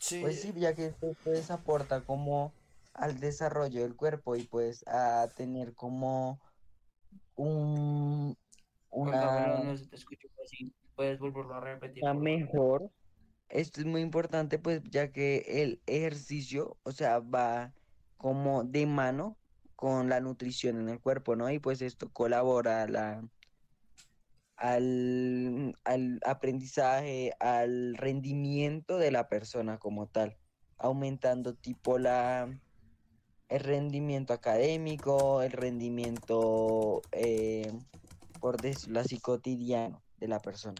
Sí, 0.00 0.20
Pues 0.20 0.40
sí, 0.40 0.52
ya 0.56 0.74
que 0.74 0.86
esto 0.86 1.14
pues 1.24 1.50
aporta 1.50 2.00
como 2.00 2.52
al 2.94 3.20
desarrollo 3.20 3.82
del 3.82 3.96
cuerpo 3.96 4.36
y 4.36 4.44
pues 4.44 4.84
a 4.86 5.28
tener 5.34 5.74
como 5.74 6.40
un 7.36 8.36
una 8.90 9.62
no 9.62 9.74
te 9.74 9.96
así 10.44 10.72
puedes 10.96 11.18
volverlo 11.20 11.54
a 11.54 11.60
repetir 11.60 12.02
una 12.02 12.14
mejor. 12.14 12.90
Esto 13.48 13.80
es 13.80 13.86
muy 13.86 14.02
importante, 14.02 14.58
pues, 14.58 14.82
ya 14.90 15.10
que 15.10 15.62
el 15.62 15.80
ejercicio, 15.86 16.76
o 16.82 16.92
sea, 16.92 17.20
va 17.20 17.72
como 18.16 18.64
de 18.64 18.84
mano 18.84 19.38
con 19.76 20.08
la 20.08 20.20
nutrición 20.20 20.80
en 20.80 20.88
el 20.88 21.00
cuerpo, 21.00 21.36
¿no? 21.36 21.48
Y 21.50 21.60
pues 21.60 21.80
esto 21.80 22.12
colabora 22.12 22.82
a 22.82 22.88
la, 22.88 23.28
al, 24.56 25.78
al 25.84 26.20
aprendizaje, 26.26 27.32
al 27.38 27.96
rendimiento 27.96 28.98
de 28.98 29.12
la 29.12 29.28
persona 29.28 29.78
como 29.78 30.08
tal, 30.08 30.36
aumentando 30.76 31.54
tipo 31.54 31.98
la, 31.98 32.50
el 33.48 33.60
rendimiento 33.60 34.32
académico, 34.32 35.42
el 35.42 35.52
rendimiento, 35.52 37.00
eh, 37.12 37.72
por 38.40 38.60
decirlo 38.60 39.00
así, 39.00 39.18
cotidiano 39.18 40.02
de 40.18 40.28
la 40.28 40.38
persona. 40.40 40.76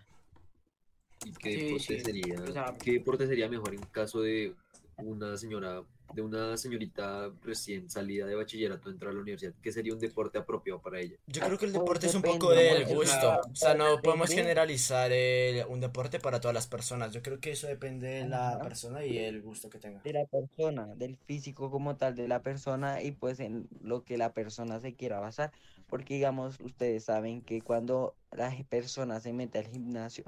¿Y 1.24 1.32
qué 1.32 1.50
Sí, 1.50 1.56
deporte 1.64 1.98
sí, 1.98 2.00
sería, 2.00 2.42
o 2.42 2.52
sea- 2.52 2.74
qué 2.82 2.92
deporte 2.92 3.26
sería 3.26 3.48
mejor 3.48 3.74
en 3.74 3.80
caso 3.86 4.20
de 4.20 4.54
una 4.98 5.36
señora, 5.36 5.82
de 6.14 6.22
una 6.22 6.56
señorita 6.56 7.30
recién 7.42 7.88
salida 7.90 8.26
de 8.26 8.34
bachillerato 8.34 8.90
entrar 8.90 9.10
a 9.10 9.14
la 9.14 9.20
universidad? 9.20 9.52
¿Qué 9.62 9.72
sería 9.72 9.92
un 9.92 9.98
deporte 9.98 10.38
apropiado 10.38 10.80
para 10.80 11.00
ella? 11.00 11.16
Yo 11.26 11.42
creo 11.42 11.58
que 11.58 11.66
el 11.66 11.72
deporte 11.72 12.06
es 12.06 12.14
un 12.14 12.22
poco 12.22 12.50
del 12.50 12.86
gusto. 12.86 13.40
o 13.50 13.54
sea, 13.54 13.74
no 13.74 14.00
podemos 14.02 14.30
generalizar 14.30 15.12
el- 15.12 15.66
un 15.66 15.80
deporte 15.80 16.18
para 16.20 16.40
todas 16.40 16.54
las 16.54 16.66
personas. 16.66 17.12
Yo 17.12 17.22
creo 17.22 17.40
que 17.40 17.50
eso 17.52 17.66
depende 17.66 18.08
de 18.08 18.28
la 18.28 18.58
persona 18.62 19.04
y 19.04 19.18
el 19.18 19.42
gusto 19.42 19.68
que 19.68 19.78
tenga. 19.78 20.00
de 20.02 20.12
la 20.12 20.24
persona, 20.26 20.86
del 20.96 21.16
físico 21.16 21.70
como 21.70 21.96
tal 21.96 22.14
de 22.14 22.28
la 22.28 22.42
persona 22.42 23.02
y 23.02 23.12
pues 23.12 23.40
en 23.40 23.68
lo 23.82 24.04
que 24.04 24.16
la 24.18 24.32
persona 24.32 24.80
se 24.80 24.94
quiera 24.94 25.20
basar. 25.20 25.52
Porque 25.88 26.14
digamos, 26.14 26.58
ustedes 26.60 27.04
saben 27.04 27.40
que 27.42 27.62
cuando 27.62 28.14
la 28.32 28.50
persona 28.68 29.20
se 29.20 29.32
mete 29.32 29.58
al 29.58 29.66
gimnasio, 29.68 30.24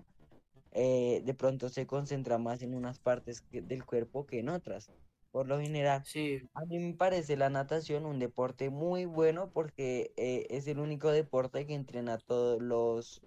eh, 0.72 1.22
de 1.24 1.34
pronto 1.34 1.68
se 1.68 1.86
concentra 1.86 2.38
más 2.38 2.62
en 2.62 2.74
unas 2.74 2.98
partes 2.98 3.40
que- 3.42 3.60
del 3.60 3.84
cuerpo 3.84 4.26
que 4.26 4.38
en 4.38 4.48
otras. 4.48 4.90
Por 5.30 5.46
lo 5.46 5.60
general, 5.60 6.02
sí 6.04 6.40
a 6.54 6.64
mí 6.64 6.78
me 6.78 6.94
parece 6.94 7.36
la 7.36 7.50
natación 7.50 8.04
un 8.04 8.18
deporte 8.18 8.68
muy 8.70 9.04
bueno 9.04 9.50
porque 9.52 10.12
eh, 10.16 10.46
es 10.50 10.66
el 10.66 10.80
único 10.80 11.10
deporte 11.12 11.66
que 11.66 11.74
entrena 11.74 12.18
todos 12.18 12.60
los, 12.60 13.22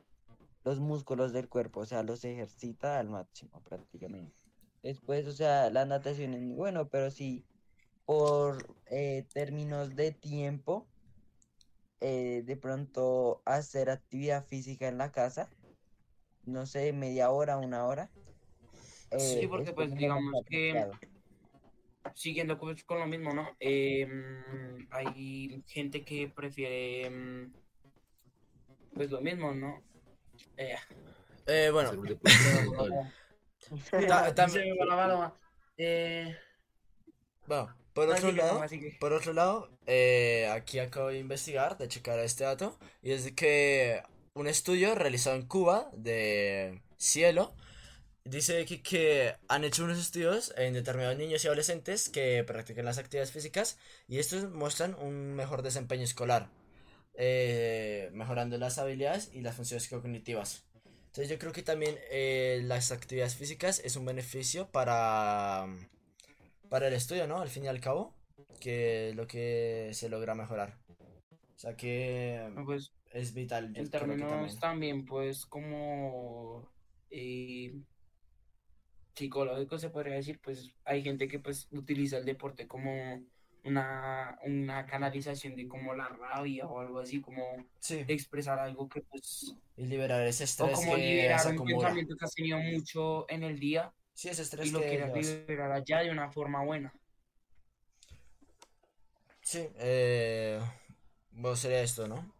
los 0.63 0.79
músculos 0.79 1.31
del 1.31 1.47
cuerpo, 1.47 1.81
o 1.81 1.85
sea, 1.85 2.03
los 2.03 2.25
ejercita 2.25 2.99
al 2.99 3.09
máximo 3.09 3.61
prácticamente. 3.63 4.35
Después, 4.81 5.25
o 5.27 5.31
sea, 5.31 5.69
la 5.69 5.85
natación 5.85 6.33
es 6.33 6.41
muy 6.41 6.55
bueno, 6.55 6.89
pero 6.89 7.09
sí, 7.09 7.45
por 8.05 8.75
eh, 8.87 9.25
términos 9.33 9.95
de 9.95 10.11
tiempo, 10.11 10.87
eh, 12.01 12.43
de 12.45 12.57
pronto 12.57 13.41
hacer 13.45 13.89
actividad 13.89 14.45
física 14.45 14.89
en 14.89 14.97
la 14.97 15.13
casa, 15.13 15.49
no 16.45 16.65
sé, 16.65 16.91
media 16.91 17.31
hora, 17.31 17.57
una 17.57 17.85
hora. 17.85 18.11
Sí, 19.17 19.47
porque 19.47 19.69
es 19.69 19.75
pues 19.75 19.95
digamos 19.95 20.33
que. 20.49 20.85
Siguiendo 22.15 22.57
con 22.57 22.75
lo 22.99 23.07
mismo, 23.07 23.33
¿no? 23.33 23.55
Eh, 23.59 24.07
hay 24.91 25.63
gente 25.67 26.03
que 26.03 26.27
prefiere 26.29 27.09
mm, 27.09 27.53
pues 28.93 29.11
lo 29.11 29.21
mismo, 29.21 29.53
¿no? 29.53 29.81
Eh, 30.57 30.75
Eh, 31.45 31.69
bueno, 31.71 31.91
ta- 34.07 34.33
Bueno, 37.47 37.75
por 37.93 38.09
otro 38.09 38.31
lado, 38.31 38.63
por 38.99 39.13
otro 39.13 39.33
lado, 39.33 39.69
eh, 39.85 40.47
aquí 40.51 40.79
acabo 40.79 41.09
de 41.09 41.19
investigar, 41.19 41.77
de 41.77 41.87
checar 41.87 42.19
este 42.19 42.43
dato, 42.45 42.77
y 43.01 43.11
es 43.11 43.25
de 43.25 43.35
que 43.35 44.01
un 44.33 44.47
estudio 44.47 44.95
realizado 44.95 45.35
en 45.35 45.45
Cuba 45.47 45.89
de 45.93 46.81
Cielo 46.97 47.53
dice 48.25 48.61
aquí 48.61 48.79
que 48.79 49.35
han 49.47 49.63
hecho 49.63 49.83
unos 49.83 49.99
estudios 49.99 50.53
en 50.57 50.73
determinados 50.73 51.17
niños 51.17 51.43
y 51.43 51.47
adolescentes 51.47 52.09
que 52.09 52.43
practican 52.43 52.85
las 52.85 52.97
actividades 52.97 53.31
físicas 53.31 53.77
y 54.07 54.19
estos 54.19 54.49
muestran 54.49 54.95
un 54.95 55.35
mejor 55.35 55.61
desempeño 55.61 56.03
escolar, 56.03 56.49
eh, 57.15 58.09
mejorando 58.13 58.57
las 58.57 58.77
habilidades 58.77 59.29
y 59.33 59.41
las 59.41 59.55
funciones 59.55 59.87
cognitivas. 59.87 60.65
Entonces 61.07 61.29
yo 61.29 61.37
creo 61.37 61.51
que 61.51 61.61
también 61.61 61.95
eh, 62.09 62.61
las 62.63 62.91
actividades 62.91 63.35
físicas 63.35 63.81
es 63.83 63.95
un 63.95 64.05
beneficio 64.05 64.67
para 64.71 65.67
para 66.69 66.87
el 66.87 66.95
estudio, 66.95 67.27
¿no? 67.27 67.39
Al 67.39 67.49
fin 67.49 67.65
y 67.65 67.67
al 67.67 67.79
cabo, 67.79 68.15
que 68.59 69.09
es 69.09 69.15
lo 69.15 69.27
que 69.27 69.91
se 69.93 70.09
logra 70.09 70.33
mejorar. 70.33 70.79
O 71.55 71.59
sea 71.59 71.77
que 71.77 72.51
pues 72.65 72.93
es 73.11 73.35
vital. 73.35 73.73
en 73.75 73.89
términos 73.91 74.27
también. 74.31 74.59
también, 74.59 75.05
pues 75.05 75.45
como 75.45 76.67
eh, 77.11 77.75
psicológicos 79.23 79.81
se 79.81 79.89
podría 79.89 80.15
decir, 80.15 80.39
pues 80.43 80.71
hay 80.85 81.01
gente 81.03 81.27
que 81.27 81.39
pues 81.39 81.67
utiliza 81.71 82.17
el 82.17 82.25
deporte 82.25 82.67
como 82.67 83.23
una, 83.63 84.37
una 84.43 84.85
canalización 84.85 85.55
de 85.55 85.67
como 85.67 85.93
la 85.95 86.09
rabia 86.09 86.67
o 86.67 86.79
algo 86.79 86.99
así, 86.99 87.21
como 87.21 87.43
Sí. 87.79 88.03
expresar 88.07 88.59
algo 88.59 88.89
que 88.89 89.01
pues 89.01 89.55
Y 89.77 89.85
liberar 89.85 90.25
ese 90.27 90.43
o 90.43 90.45
estrés 90.45 90.75
como 90.75 90.95
que 90.97 91.03
liberar 91.03 91.47
un 91.47 91.53
acumula. 91.55 91.77
pensamiento 91.79 92.15
que 92.17 92.25
has 92.25 92.33
tenido 92.33 92.57
mucho 92.59 93.29
en 93.29 93.43
el 93.43 93.59
día 93.59 93.93
Sí, 94.13 94.29
ese 94.29 94.41
y 94.41 94.45
estrés 94.45 94.71
lo 94.71 94.79
que 94.81 94.87
quieras 94.89 95.13
liberar 95.15 95.71
allá 95.71 95.99
de 95.99 96.11
una 96.11 96.29
forma 96.31 96.63
buena. 96.63 96.93
Sí, 99.41 99.67
eh, 99.75 100.59
bueno, 101.31 101.55
sería 101.55 101.81
esto, 101.81 102.07
¿no? 102.07 102.33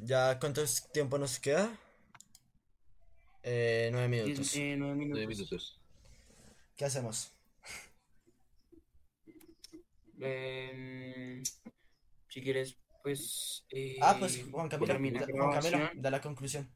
¿Ya 0.00 0.38
cuánto 0.40 0.62
tiempo 0.92 1.18
nos 1.18 1.38
queda? 1.38 1.70
Eh, 3.42 3.88
nueve 3.92 4.08
minutos. 4.08 4.54
eh, 4.56 4.74
nueve 4.76 4.94
minutos. 4.94 5.18
Nueve 5.18 5.26
minutos. 5.34 5.80
¿Qué 6.76 6.84
hacemos? 6.84 7.32
Em, 10.22 11.42
si 12.28 12.42
quieres, 12.42 12.76
pues 13.02 13.64
eh, 13.70 13.96
Ah, 14.02 14.16
pues 14.18 14.44
Juan 14.50 14.68
Camilo, 14.68 14.86
termina 14.92 15.20
da- 15.20 15.26
Juan 15.32 15.52
Camilo, 15.60 15.90
da 15.94 16.10
la 16.10 16.20
conclusión. 16.20 16.70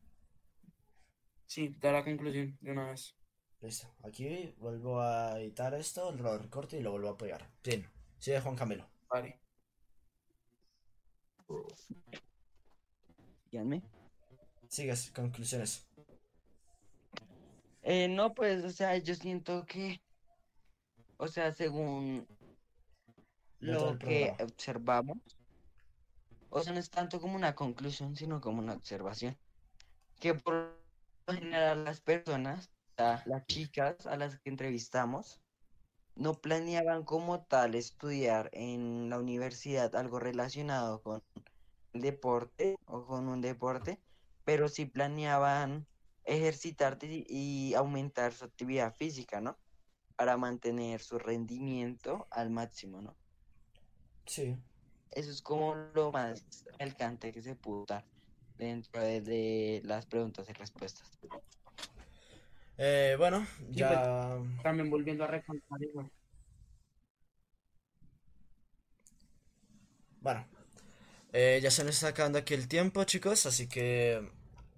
Sí, 1.47 1.77
da 1.81 1.93
la 1.93 2.05
conclusión 2.05 2.57
de 2.61 2.73
una 2.73 2.91
vez. 2.91 3.15
Listo. 3.61 3.95
Aquí 4.03 4.55
vuelvo 4.59 5.01
a 5.01 5.39
editar 5.41 5.75
esto, 5.75 6.13
lo 6.13 6.39
recorto 6.39 6.77
y 6.77 6.81
lo 6.83 6.91
vuelvo 6.93 7.11
a 7.11 7.17
pegar. 7.19 7.51
Bien. 7.63 7.87
Sigue 8.19 8.41
Juan 8.41 8.57
Camilo. 8.57 8.89
Vale. 9.09 9.41
Díganme. 13.51 13.83
Sigues, 14.69 15.11
conclusiones. 15.13 15.87
Eh, 17.87 18.09
no, 18.09 18.35
pues, 18.35 18.65
o 18.65 18.71
sea, 18.71 18.97
yo 18.97 19.15
siento 19.15 19.67
que, 19.67 20.01
o 21.19 21.29
sea, 21.29 21.53
según 21.53 22.27
lo 23.61 23.99
que 23.99 24.35
observamos, 24.41 25.19
o 26.49 26.63
sea, 26.63 26.73
no 26.73 26.79
es 26.79 26.89
tanto 26.89 27.21
como 27.21 27.37
una 27.37 27.55
conclusión, 27.55 28.17
sino 28.17 28.41
como 28.41 28.61
una 28.61 28.73
observación, 28.73 29.37
que 30.19 30.33
por 30.33 30.81
lo 31.27 31.35
general 31.35 31.85
las 31.85 32.01
personas, 32.01 32.71
sea, 32.97 33.23
las 33.27 33.47
chicas 33.47 34.07
a 34.07 34.17
las 34.17 34.39
que 34.39 34.49
entrevistamos, 34.49 35.43
no 36.15 36.33
planeaban 36.33 37.05
como 37.05 37.45
tal 37.45 37.75
estudiar 37.75 38.49
en 38.55 39.11
la 39.11 39.19
universidad 39.19 39.95
algo 39.95 40.21
relacionado 40.21 41.03
con 41.03 41.23
el 41.93 42.01
deporte 42.01 42.77
o 42.87 43.05
con 43.05 43.29
un 43.29 43.43
deporte, 43.43 44.01
pero 44.47 44.71
sí 44.71 44.87
planeaban 44.87 45.87
ejercitarte 46.25 47.25
y, 47.29 47.75
aumentar 47.75 48.33
su 48.33 48.45
actividad 48.45 48.95
física, 48.95 49.41
¿no? 49.41 49.59
Para 50.17 50.37
mantener 50.37 51.01
su 51.01 51.19
rendimiento 51.19 52.27
al 52.31 52.51
máximo, 52.51 53.01
¿no? 53.03 53.17
Sí. 54.27 54.57
Eso 55.11 55.31
es 55.31 55.43
como 55.43 55.75
lo 55.95 56.13
más 56.13 56.45
alcance 56.79 57.33
que 57.33 57.43
se 57.43 57.55
pudo 57.55 57.85
dar 57.87 58.05
dentro 58.57 59.01
de, 59.01 59.21
de 59.21 59.83
las 59.85 60.07
preguntas 60.07 60.49
y 60.49 60.53
respuestas. 60.53 61.19
Eh, 62.79 63.15
bueno, 63.19 63.47
Sí, 63.59 63.67
ya. 63.71 64.37
pues, 64.39 64.63
también 64.63 64.91
volviendo 64.91 65.25
a 65.25 65.29
recalcar 65.29 65.83
igual. 65.83 66.11
Bueno, 70.21 70.47
eh, 71.33 71.61
ya 71.63 71.71
se 71.71 71.85
nos 71.85 71.97
está 71.97 72.09
acabando 72.09 72.39
aquí 72.39 72.55
el 72.55 72.67
tiempo, 72.67 73.05
chicos, 73.05 73.45
así 73.47 73.69
que 73.69 74.27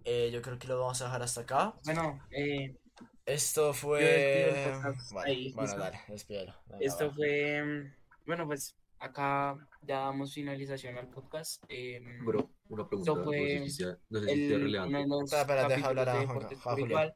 eh, 0.09 0.31
yo 0.33 0.41
creo 0.41 0.57
que 0.57 0.69
lo 0.69 0.79
vamos 0.79 1.03
a 1.03 1.07
dejar 1.07 1.23
hasta 1.23 1.41
acá. 1.41 1.75
Bueno, 1.85 2.21
eh, 2.31 2.79
Esto 3.25 3.75
fue. 3.75 4.71
Vale, 5.13 5.31
ahí, 5.33 5.53
bueno, 5.53 5.63
¿listo? 5.63 5.79
dale, 5.81 6.01
despídelo. 6.07 6.55
Esto 6.79 7.09
va. 7.09 7.15
fue, 7.15 7.93
bueno, 8.25 8.47
pues 8.47 8.77
acá 9.01 9.59
ya 9.83 9.99
damos 9.99 10.33
finalización 10.33 10.97
al 10.97 11.09
podcast. 11.09 11.65
Eh, 11.69 12.01
Bro, 12.25 12.49
una 12.69 12.89
pregunta, 12.89 13.11
esto 13.11 13.25
no 13.25 13.31
sé 13.33 13.39
fue 13.39 13.69
si 13.69 13.71
sea, 13.71 13.99
no 14.09 14.21
sé 14.21 14.29
si 14.29 14.49
sea 14.49 14.59
relevante. 14.59 15.25
Espera, 15.25 15.69
deja 15.69 15.87
hablar 15.89 16.09
a 16.09 16.19
de 16.19 16.25
a 16.25 16.73
Julián. 16.77 17.13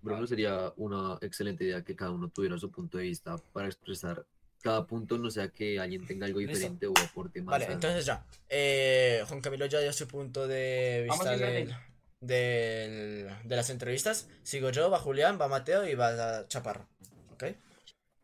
Bro, 0.00 0.20
no 0.20 0.26
sería 0.28 0.72
una 0.76 1.18
excelente 1.20 1.64
idea 1.64 1.82
que 1.82 1.96
cada 1.96 2.12
uno 2.12 2.28
tuviera 2.28 2.56
su 2.58 2.70
punto 2.70 2.98
de 2.98 3.04
vista 3.04 3.38
para 3.52 3.66
expresar 3.66 4.24
cada 4.64 4.86
punto, 4.86 5.18
no 5.18 5.30
sea 5.30 5.48
que 5.48 5.78
alguien 5.78 6.06
tenga 6.06 6.24
algo 6.24 6.40
Listo. 6.40 6.54
diferente 6.54 6.86
o 6.86 6.94
aporte 6.98 7.42
más. 7.42 7.52
Vale, 7.52 7.66
a- 7.66 7.72
entonces 7.72 8.06
ya. 8.06 8.24
Eh, 8.48 9.22
Juan 9.28 9.42
Camilo 9.42 9.66
ya 9.66 9.78
dio 9.80 9.92
su 9.92 10.08
punto 10.08 10.48
de 10.48 11.06
vista 11.08 11.36
del, 11.36 11.74
del- 12.20 13.28
de 13.44 13.56
las 13.56 13.68
entrevistas. 13.68 14.26
Sigo 14.42 14.70
yo, 14.70 14.90
va 14.90 14.98
Julián, 14.98 15.38
va 15.38 15.48
Mateo 15.48 15.86
y 15.86 15.94
va 15.94 16.48
Chaparro. 16.48 16.88
¿Ok? 17.32 17.44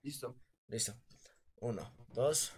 Listo. 0.03 0.35
Listo. 0.69 0.95
Uno, 1.61 1.93
dos. 2.15 2.53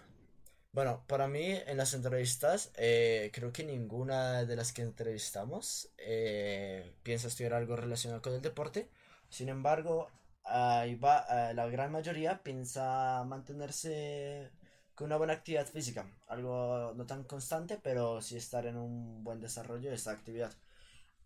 Bueno, 0.71 1.03
para 1.07 1.27
mí 1.27 1.51
en 1.67 1.75
las 1.77 1.93
entrevistas, 1.93 2.71
eh, 2.77 3.31
creo 3.33 3.51
que 3.51 3.63
ninguna 3.65 4.45
de 4.45 4.55
las 4.55 4.71
que 4.71 4.81
entrevistamos 4.81 5.89
eh, 5.97 6.95
piensa 7.03 7.27
estudiar 7.27 7.53
algo 7.53 7.75
relacionado 7.75 8.21
con 8.21 8.33
el 8.33 8.41
deporte. 8.41 8.89
Sin 9.29 9.49
embargo, 9.49 10.09
eh, 10.45 11.53
la 11.53 11.67
gran 11.67 11.91
mayoría 11.91 12.41
piensa 12.43 13.23
mantenerse 13.25 14.51
con 14.95 15.07
una 15.07 15.17
buena 15.17 15.33
actividad 15.33 15.67
física. 15.67 16.05
Algo 16.27 16.93
no 16.95 17.05
tan 17.05 17.23
constante, 17.23 17.79
pero 17.81 18.21
sí 18.21 18.37
estar 18.37 18.65
en 18.65 18.77
un 18.77 19.23
buen 19.23 19.39
desarrollo 19.41 19.89
de 19.89 19.95
esta 19.95 20.11
actividad. 20.11 20.53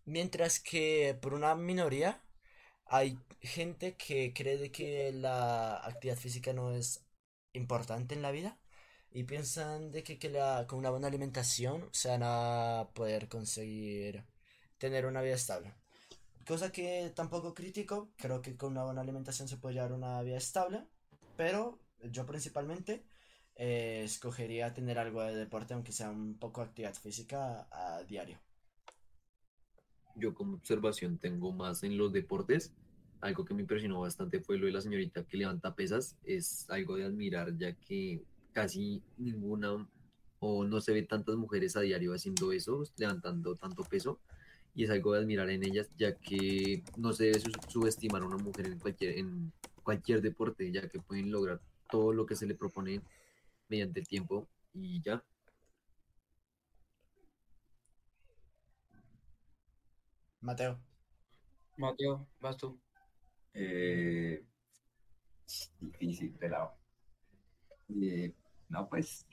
Mientras 0.04 0.60
que 0.60 1.18
por 1.20 1.34
una 1.34 1.54
minoría 1.54 2.20
hay 2.86 3.18
gente 3.40 3.96
que 3.96 4.32
cree 4.34 4.72
que 4.72 5.12
la 5.12 5.76
actividad 5.78 6.16
física 6.16 6.52
no 6.52 6.72
es 6.72 7.04
importante 7.52 8.14
en 8.14 8.22
la 8.22 8.30
vida 8.30 8.58
y 9.10 9.24
piensan 9.24 9.90
de 9.90 10.02
que, 10.02 10.18
con 10.66 10.78
una 10.78 10.90
buena 10.90 11.08
alimentación 11.08 11.88
se 11.92 12.08
van 12.08 12.22
a 12.24 12.88
poder 12.94 13.28
conseguir 13.28 14.24
tener 14.78 15.06
una 15.06 15.22
vida 15.22 15.34
estable. 15.34 15.74
Cosa 16.48 16.72
que 16.72 17.12
tampoco 17.14 17.52
critico, 17.52 18.08
creo 18.16 18.40
que 18.40 18.56
con 18.56 18.72
una 18.72 18.82
buena 18.82 19.02
alimentación 19.02 19.48
se 19.48 19.58
puede 19.58 19.74
llevar 19.74 19.92
una 19.92 20.22
vida 20.22 20.38
estable, 20.38 20.82
pero 21.36 21.78
yo 22.10 22.24
principalmente 22.24 23.04
eh, 23.54 24.00
escogería 24.02 24.72
tener 24.72 24.98
algo 24.98 25.20
de 25.20 25.36
deporte, 25.36 25.74
aunque 25.74 25.92
sea 25.92 26.08
un 26.08 26.38
poco 26.38 26.62
actividad 26.62 26.94
física 26.94 27.68
a 27.70 28.02
diario. 28.04 28.38
Yo 30.16 30.32
como 30.32 30.54
observación 30.54 31.18
tengo 31.18 31.52
más 31.52 31.82
en 31.82 31.98
los 31.98 32.14
deportes. 32.14 32.72
Algo 33.20 33.44
que 33.44 33.52
me 33.52 33.60
impresionó 33.60 34.00
bastante 34.00 34.40
fue 34.40 34.56
lo 34.56 34.64
de 34.64 34.72
la 34.72 34.80
señorita 34.80 35.24
que 35.24 35.36
levanta 35.36 35.74
pesas. 35.74 36.16
Es 36.24 36.64
algo 36.70 36.96
de 36.96 37.04
admirar, 37.04 37.58
ya 37.58 37.74
que 37.74 38.24
casi 38.54 39.02
ninguna 39.18 39.86
o 40.38 40.64
no 40.64 40.80
se 40.80 40.94
ve 40.94 41.02
tantas 41.02 41.36
mujeres 41.36 41.76
a 41.76 41.82
diario 41.82 42.14
haciendo 42.14 42.52
eso, 42.52 42.84
levantando 42.96 43.54
tanto 43.54 43.84
peso, 43.84 44.18
y 44.78 44.84
es 44.84 44.90
algo 44.90 45.12
de 45.12 45.18
admirar 45.18 45.50
en 45.50 45.64
ellas, 45.64 45.90
ya 45.96 46.14
que 46.14 46.84
no 46.96 47.12
se 47.12 47.24
debe 47.24 47.40
su- 47.40 47.50
subestimar 47.68 48.22
a 48.22 48.26
una 48.26 48.36
mujer 48.36 48.66
en 48.66 48.78
cualquier, 48.78 49.18
en 49.18 49.52
cualquier 49.82 50.22
deporte, 50.22 50.70
ya 50.70 50.88
que 50.88 51.00
pueden 51.00 51.32
lograr 51.32 51.60
todo 51.90 52.12
lo 52.12 52.24
que 52.26 52.36
se 52.36 52.46
le 52.46 52.54
propone 52.54 53.00
mediante 53.68 53.98
el 53.98 54.06
tiempo 54.06 54.48
y 54.72 55.02
ya. 55.02 55.20
Mateo. 60.40 60.78
Mateo, 61.76 62.28
vas 62.40 62.56
tú. 62.56 62.78
Eh, 63.54 64.44
difícil, 65.80 66.30
pelado. 66.34 66.76
Eh, 68.00 68.32
no, 68.68 68.88
pues, 68.88 69.26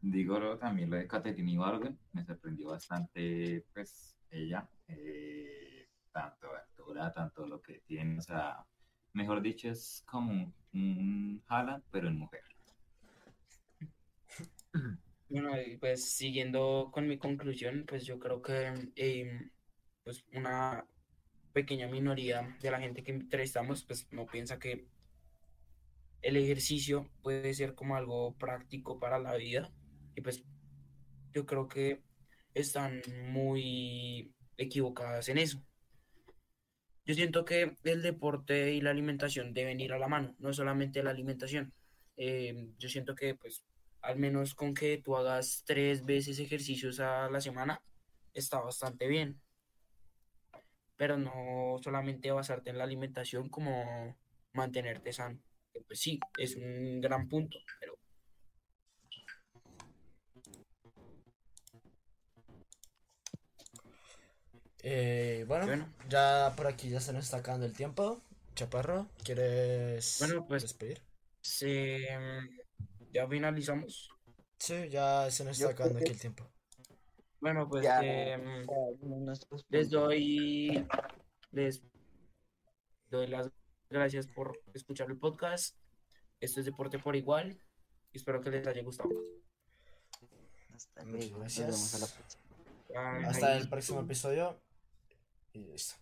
digo 0.00 0.56
también 0.58 0.90
lo 0.90 0.96
de 0.96 1.08
Katherine 1.08 1.50
Ibargüen, 1.50 1.98
me 2.12 2.24
sorprendió 2.24 2.68
bastante, 2.68 3.64
pues, 3.74 4.16
ella, 4.30 4.68
eh, 4.88 5.88
tanto 6.12 6.54
altura, 6.54 7.12
tanto 7.12 7.46
lo 7.46 7.60
que 7.60 7.80
tiene, 7.86 8.18
o 8.18 8.22
sea, 8.22 8.64
mejor 9.12 9.40
dicho, 9.42 9.68
es 9.68 10.02
como 10.06 10.32
un, 10.32 10.54
un 10.72 11.42
pero 11.90 12.08
en 12.08 12.18
mujer. 12.18 12.42
Bueno, 15.28 15.50
pues 15.80 16.08
siguiendo 16.14 16.90
con 16.92 17.08
mi 17.08 17.18
conclusión, 17.18 17.84
pues 17.84 18.06
yo 18.06 18.20
creo 18.20 18.40
que 18.40 18.92
em, 18.94 19.50
pues 20.04 20.24
una 20.32 20.86
pequeña 21.52 21.88
minoría 21.88 22.56
de 22.62 22.70
la 22.70 22.78
gente 22.78 23.02
que 23.02 23.10
entrevistamos 23.10 23.84
pues 23.84 24.06
no 24.12 24.26
piensa 24.26 24.60
que 24.60 24.86
el 26.22 26.36
ejercicio 26.36 27.10
puede 27.22 27.54
ser 27.54 27.74
como 27.74 27.96
algo 27.96 28.34
práctico 28.36 29.00
para 29.00 29.18
la 29.18 29.34
vida 29.34 29.72
y 30.14 30.20
pues 30.20 30.44
yo 31.32 31.44
creo 31.44 31.66
que 31.66 32.02
están 32.54 33.02
muy 33.32 34.35
equivocadas 34.56 35.28
en 35.28 35.38
eso. 35.38 35.62
Yo 37.04 37.14
siento 37.14 37.44
que 37.44 37.76
el 37.84 38.02
deporte 38.02 38.72
y 38.72 38.80
la 38.80 38.90
alimentación 38.90 39.54
deben 39.54 39.80
ir 39.80 39.92
a 39.92 39.98
la 39.98 40.08
mano, 40.08 40.34
no 40.38 40.52
solamente 40.52 41.02
la 41.02 41.10
alimentación. 41.10 41.72
Eh, 42.16 42.70
yo 42.78 42.88
siento 42.88 43.14
que 43.14 43.34
pues 43.34 43.64
al 44.06 44.18
menos 44.18 44.54
con 44.54 44.72
que 44.72 44.98
tú 44.98 45.16
hagas 45.16 45.64
tres 45.66 46.04
veces 46.04 46.38
ejercicios 46.38 47.00
a 47.00 47.28
la 47.28 47.40
semana, 47.40 47.82
está 48.32 48.60
bastante 48.60 49.08
bien. 49.08 49.40
Pero 50.96 51.18
no 51.18 51.78
solamente 51.82 52.30
basarte 52.30 52.70
en 52.70 52.78
la 52.78 52.84
alimentación 52.84 53.48
como 53.48 54.16
mantenerte 54.52 55.12
sano. 55.12 55.40
Pues 55.86 56.00
sí, 56.00 56.20
es 56.38 56.56
un 56.56 57.00
gran 57.00 57.28
punto, 57.28 57.58
pero 57.80 57.98
Eh, 64.88 65.44
bueno, 65.48 65.92
ya 66.08 66.54
por 66.56 66.68
aquí 66.68 66.88
ya 66.88 67.00
se 67.00 67.12
nos 67.12 67.24
está 67.24 67.38
acabando 67.38 67.66
el 67.66 67.72
tiempo. 67.72 68.22
Chaparro, 68.54 69.08
¿quieres 69.24 70.18
Bueno, 70.20 70.46
pues, 70.46 70.62
despedir? 70.62 71.02
se, 71.40 72.06
ya 73.12 73.26
finalizamos. 73.26 74.10
Sí, 74.60 74.88
ya 74.88 75.28
se 75.28 75.44
nos 75.44 75.58
Yo 75.58 75.70
está 75.70 75.74
acabando 75.74 75.98
aquí 75.98 76.12
el 76.12 76.20
tiempo. 76.20 76.48
Bueno, 77.40 77.68
pues 77.68 77.82
Ya, 77.82 78.00
ya, 78.00 78.38
nuestros 79.02 79.66
les 79.70 79.90
doy 79.90 80.86
les 81.50 81.82
doy 83.10 83.26
las 83.26 83.50
gracias 83.90 84.28
por 84.28 84.56
escuchar 84.72 85.10
el 85.10 85.18
podcast. 85.18 85.76
Esto 86.38 86.60
es 86.60 86.66
Deporte 86.66 87.00
por 87.00 87.16
Igual. 87.16 87.58
y 88.12 88.18
Espero 88.18 88.40
que 88.40 88.50
les 88.50 88.64
haya 88.64 88.84
gustado. 88.84 89.10
Hasta 90.72 91.04
Muchas 91.04 91.30
luego, 91.30 91.42
nos 91.42 91.58
vemos 91.58 91.94
a 91.94 91.98
la 91.98 92.06
gracias. 92.06 93.34
Hasta 93.34 93.56
el 93.56 93.68
próximo 93.68 94.00
episodio. 94.02 94.65
Y 95.56 95.64
listo. 95.64 95.94